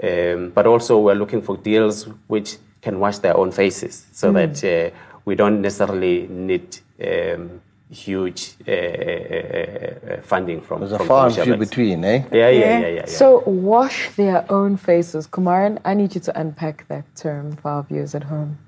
Um, 0.03 0.51
but 0.51 0.67
also, 0.67 0.99
we're 1.01 1.15
looking 1.15 1.41
for 1.41 1.57
deals 1.57 2.05
which 2.29 2.59
can 2.83 3.01
wash 3.01 3.19
their 3.19 3.35
own 3.37 3.51
faces, 3.51 4.07
so 4.13 4.31
that 4.33 4.63
uh, 4.63 4.95
we 5.25 5.35
don't 5.35 5.63
necessarily 5.63 6.27
need 6.29 6.79
um, 7.03 7.63
huge 7.91 8.55
uh, 8.69 8.71
uh, 8.71 8.75
uh, 8.75 10.23
funding 10.23 10.61
from. 10.61 10.81
There's 10.81 10.93
a 10.93 10.99
from 10.99 11.09
far 11.09 11.27
and 11.27 11.35
few 11.35 11.57
between, 11.57 12.05
eh? 12.05 12.25
Yeah, 12.31 12.49
yeah, 12.49 12.51
Yeah. 12.51 12.59
yeah, 12.59 12.79
yeah. 12.81 12.89
yeah. 12.89 13.05
So, 13.07 13.43
wash 13.47 14.11
their 14.17 14.45
own 14.53 14.77
faces. 14.77 15.27
Kumaran, 15.27 15.79
I 15.87 15.95
need 15.95 16.15
you 16.15 16.21
to 16.21 16.39
unpack 16.39 16.87
that 16.89 17.05
term 17.17 17.57
for 17.57 17.71
our 17.71 17.83
viewers 17.85 18.15
at 18.15 18.25
home. 18.25 18.59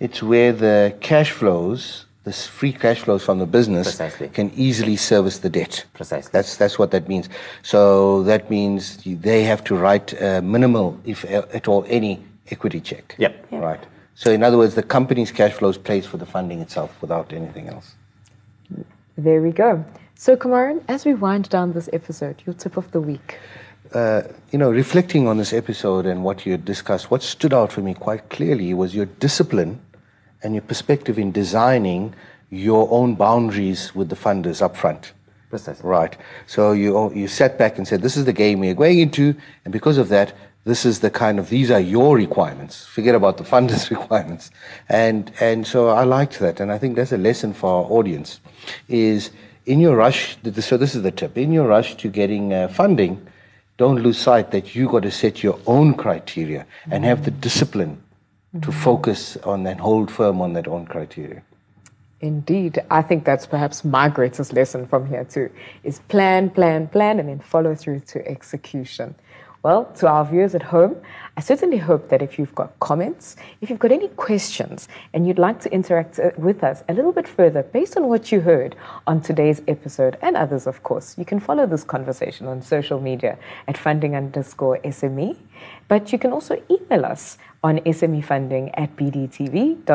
It's 0.00 0.22
where 0.22 0.52
the 0.52 0.94
cash 1.00 1.32
flows, 1.32 2.06
this 2.28 2.46
free 2.46 2.74
cash 2.84 3.00
flows 3.04 3.22
from 3.28 3.38
the 3.38 3.46
business, 3.58 3.86
Precisely. 3.88 4.28
can 4.38 4.48
easily 4.66 4.96
service 4.96 5.38
the 5.38 5.52
debt. 5.60 5.74
Precisely. 5.94 6.30
That's 6.36 6.56
that's 6.56 6.76
what 6.80 6.90
that 6.94 7.04
means. 7.12 7.26
So 7.62 7.80
that 8.30 8.42
means 8.50 8.80
they 9.04 9.42
have 9.52 9.62
to 9.64 9.74
write 9.82 10.08
uh, 10.22 10.40
minimal, 10.56 10.86
if 11.04 11.18
uh, 11.24 11.58
at 11.58 11.64
all, 11.68 11.82
any 11.88 12.12
equity 12.54 12.80
check. 12.80 13.14
Yep. 13.18 13.32
Yeah. 13.50 13.58
Right. 13.58 13.84
So 14.14 14.30
in 14.30 14.42
other 14.42 14.58
words, 14.58 14.74
the 14.74 14.88
company's 14.96 15.32
cash 15.40 15.54
flows 15.58 15.78
pays 15.78 16.04
for 16.10 16.18
the 16.18 16.26
funding 16.26 16.60
itself 16.60 16.90
without 17.02 17.32
anything 17.32 17.68
else. 17.68 17.94
There 19.16 19.40
we 19.42 19.52
go. 19.52 19.84
So, 20.14 20.36
Kumaran, 20.36 20.82
as 20.88 21.04
we 21.04 21.14
wind 21.14 21.48
down 21.48 21.72
this 21.72 21.88
episode, 21.92 22.36
your 22.44 22.54
tip 22.54 22.76
of 22.76 22.90
the 22.90 23.00
week. 23.00 23.36
Uh, 23.94 24.22
you 24.52 24.58
know, 24.58 24.70
reflecting 24.70 25.26
on 25.28 25.38
this 25.38 25.52
episode 25.52 26.04
and 26.06 26.22
what 26.22 26.44
you 26.44 26.52
had 26.52 26.64
discussed, 26.64 27.10
what 27.10 27.22
stood 27.22 27.54
out 27.54 27.72
for 27.72 27.80
me 27.80 27.94
quite 27.94 28.28
clearly 28.28 28.74
was 28.74 28.94
your 28.94 29.06
discipline 29.06 29.80
and 30.42 30.54
your 30.54 30.62
perspective 30.62 31.18
in 31.18 31.32
designing 31.32 32.14
your 32.50 32.88
own 32.90 33.14
boundaries 33.14 33.94
with 33.94 34.08
the 34.08 34.16
funders 34.16 34.62
up 34.62 34.76
front. 34.76 35.12
Precisely. 35.50 35.88
Right. 35.88 36.16
So 36.46 36.72
you 36.72 37.12
you 37.14 37.26
sat 37.26 37.56
back 37.56 37.78
and 37.78 37.88
said, 37.88 38.02
"This 38.02 38.16
is 38.16 38.26
the 38.26 38.34
game 38.34 38.60
we're 38.60 38.74
going 38.74 38.98
into," 38.98 39.34
and 39.64 39.72
because 39.72 39.96
of 39.96 40.08
that, 40.10 40.34
this 40.64 40.84
is 40.84 41.00
the 41.00 41.10
kind 41.10 41.38
of 41.38 41.48
these 41.48 41.70
are 41.70 41.80
your 41.80 42.16
requirements. 42.16 42.84
Forget 42.84 43.14
about 43.14 43.38
the 43.38 43.44
funders' 43.44 43.88
requirements, 43.98 44.50
and 44.90 45.32
and 45.40 45.66
so 45.66 45.88
I 45.88 46.04
liked 46.04 46.38
that, 46.40 46.60
and 46.60 46.70
I 46.70 46.76
think 46.76 46.96
that's 46.96 47.12
a 47.12 47.16
lesson 47.16 47.54
for 47.54 47.70
our 47.70 47.90
audience. 47.90 48.40
Is 48.88 49.30
in 49.64 49.80
your 49.80 49.96
rush. 49.96 50.36
So 50.60 50.76
this 50.76 50.94
is 50.94 51.02
the 51.02 51.10
tip. 51.10 51.38
In 51.38 51.50
your 51.50 51.66
rush 51.66 51.94
to 51.96 52.08
getting 52.08 52.52
uh, 52.52 52.68
funding, 52.68 53.26
don't 53.78 54.02
lose 54.02 54.18
sight 54.18 54.50
that 54.50 54.74
you 54.74 54.88
got 54.88 55.04
to 55.04 55.10
set 55.10 55.42
your 55.42 55.58
own 55.66 55.94
criteria 55.94 56.66
and 56.90 57.04
have 57.04 57.24
the 57.24 57.30
discipline 57.30 58.02
to 58.62 58.72
focus 58.72 59.36
on 59.38 59.66
and 59.66 59.80
hold 59.80 60.10
firm 60.10 60.40
on 60.40 60.52
that 60.54 60.66
own 60.66 60.86
criteria. 60.86 61.42
Indeed. 62.20 62.82
I 62.90 63.02
think 63.02 63.24
that's 63.24 63.46
perhaps 63.46 63.84
my 63.84 64.08
greatest 64.08 64.52
lesson 64.52 64.86
from 64.86 65.06
here 65.06 65.24
too, 65.24 65.50
is 65.84 66.00
plan, 66.08 66.50
plan, 66.50 66.88
plan, 66.88 67.20
and 67.20 67.28
then 67.28 67.38
follow 67.38 67.74
through 67.74 68.00
to 68.00 68.26
execution. 68.26 69.14
Well, 69.64 69.86
to 69.96 70.06
our 70.06 70.24
viewers 70.24 70.54
at 70.54 70.62
home, 70.62 70.94
I 71.36 71.40
certainly 71.40 71.78
hope 71.78 72.10
that 72.10 72.22
if 72.22 72.38
you've 72.38 72.54
got 72.54 72.78
comments, 72.78 73.34
if 73.60 73.70
you've 73.70 73.80
got 73.80 73.90
any 73.90 74.06
questions, 74.08 74.86
and 75.12 75.26
you'd 75.26 75.38
like 75.38 75.60
to 75.62 75.72
interact 75.72 76.20
uh, 76.20 76.30
with 76.36 76.62
us 76.62 76.84
a 76.88 76.94
little 76.94 77.10
bit 77.10 77.26
further 77.26 77.64
based 77.64 77.96
on 77.96 78.06
what 78.06 78.30
you 78.30 78.40
heard 78.40 78.76
on 79.08 79.20
today's 79.20 79.60
episode 79.66 80.16
and 80.22 80.36
others, 80.36 80.68
of 80.68 80.84
course, 80.84 81.18
you 81.18 81.24
can 81.24 81.40
follow 81.40 81.66
this 81.66 81.82
conversation 81.82 82.46
on 82.46 82.62
social 82.62 83.00
media 83.00 83.36
at 83.66 83.76
funding 83.76 84.14
underscore 84.14 84.78
SME. 84.84 85.36
But 85.88 86.12
you 86.12 86.20
can 86.20 86.32
also 86.32 86.62
email 86.70 87.04
us 87.04 87.36
on 87.64 87.78
smefunding 87.80 88.70
at 88.74 88.94
bdtv.co.za. 88.96 89.88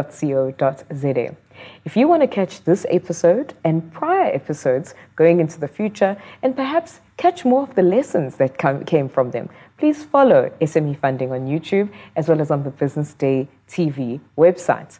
If 1.85 1.97
you 1.97 2.07
want 2.07 2.21
to 2.21 2.27
catch 2.27 2.63
this 2.63 2.85
episode 2.89 3.53
and 3.63 3.91
prior 3.93 4.31
episodes 4.33 4.95
going 5.15 5.39
into 5.39 5.59
the 5.59 5.67
future 5.67 6.17
and 6.41 6.55
perhaps 6.55 7.01
catch 7.17 7.45
more 7.45 7.63
of 7.63 7.75
the 7.75 7.83
lessons 7.83 8.35
that 8.37 8.57
come, 8.57 8.85
came 8.85 9.09
from 9.09 9.31
them, 9.31 9.49
please 9.77 10.03
follow 10.03 10.51
SME 10.61 10.97
Funding 10.99 11.31
on 11.31 11.47
YouTube 11.47 11.89
as 12.15 12.27
well 12.27 12.41
as 12.41 12.51
on 12.51 12.63
the 12.63 12.71
Business 12.71 13.13
Day 13.13 13.47
TV 13.67 14.19
website. 14.37 14.99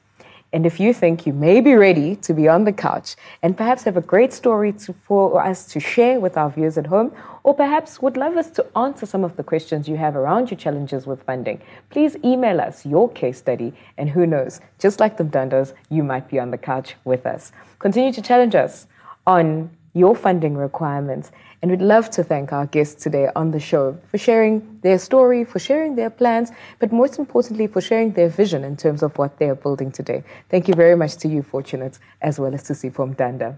And 0.54 0.68
if 0.68 0.80
you 0.80 0.94
think 0.94 1.26
you 1.26 1.34
may 1.34 1.62
be 1.62 1.74
ready 1.74 2.16
to 2.18 2.34
be 2.34 2.48
on 2.48 2.64
the 2.64 2.72
couch 2.72 3.16
and 3.42 3.58
perhaps 3.58 3.84
have 3.84 3.98
a 3.98 4.02
great 4.02 4.32
story 4.32 4.72
to, 4.74 4.94
for 4.94 5.44
us 5.44 5.66
to 5.74 5.80
share 5.80 6.20
with 6.20 6.38
our 6.38 6.52
viewers 6.52 6.78
at 6.78 6.86
home, 6.86 7.12
or 7.42 7.56
perhaps 7.56 8.04
would 8.04 8.18
love 8.18 8.38
us 8.38 8.52
to 8.52 8.78
answer 8.78 9.08
some 9.08 9.24
of 9.24 9.36
the 9.36 9.44
questions 9.44 9.90
you 9.90 9.98
have 9.98 10.16
around 10.16 10.52
your 10.52 10.60
challenges 10.60 11.08
with 11.08 11.24
funding, 11.24 11.60
please 11.90 12.16
email 12.24 12.62
us 12.62 12.86
your 12.86 13.10
case 13.10 13.40
study. 13.40 13.74
And 13.98 14.08
who 14.08 14.28
knows, 14.28 14.62
just 14.78 15.00
like 15.00 15.18
the 15.18 15.24
Mdandas, 15.24 15.74
you 15.90 16.04
might 16.04 16.30
be 16.30 16.40
on 16.40 16.52
the 16.52 16.58
couch 16.60 16.96
with 17.04 17.26
us. 17.26 17.52
Continue 17.80 18.14
to 18.14 18.22
challenge 18.22 18.54
us 18.54 18.86
on 19.26 19.72
your 19.94 20.16
funding 20.16 20.56
requirements. 20.56 21.32
And 21.62 21.72
we'd 21.72 21.82
love 21.82 22.10
to 22.12 22.24
thank 22.24 22.52
our 22.52 22.66
guests 22.66 23.02
today 23.02 23.30
on 23.36 23.52
the 23.52 23.60
show 23.60 23.98
for 24.10 24.18
sharing 24.18 24.80
their 24.82 25.00
story, 25.00 25.46
for 25.46 25.60
sharing 25.60 25.96
their 25.96 26.10
plans, 26.10 26.52
but 26.80 26.92
most 26.92 27.20
importantly, 27.20 27.68
for 27.68 27.82
sharing 27.82 28.12
their 28.12 28.30
vision 28.30 28.64
in 28.64 28.76
terms 28.76 29.04
of 29.04 29.18
what 29.18 29.38
they 29.38 29.50
are 29.50 29.56
building 29.56 29.92
today. 29.92 30.24
Thank 30.50 30.68
you 30.68 30.74
very 30.74 30.96
much 30.96 31.16
to 31.18 31.28
you, 31.28 31.44
Fortunate, 31.44 32.00
as 32.22 32.40
well 32.40 32.54
as 32.54 32.64
to 32.64 32.74
Sipho 32.74 33.16
Mdanda. 33.16 33.56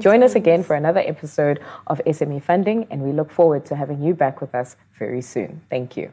Join 0.00 0.22
us 0.22 0.34
again 0.34 0.62
for 0.62 0.76
another 0.76 1.00
episode 1.00 1.58
of 1.86 1.98
SME 2.06 2.42
Funding, 2.42 2.86
and 2.90 3.02
we 3.02 3.12
look 3.12 3.30
forward 3.30 3.64
to 3.66 3.76
having 3.76 4.02
you 4.02 4.14
back 4.14 4.42
with 4.42 4.54
us 4.54 4.76
very 4.98 5.22
soon. 5.22 5.62
Thank 5.70 5.96
you. 5.96 6.12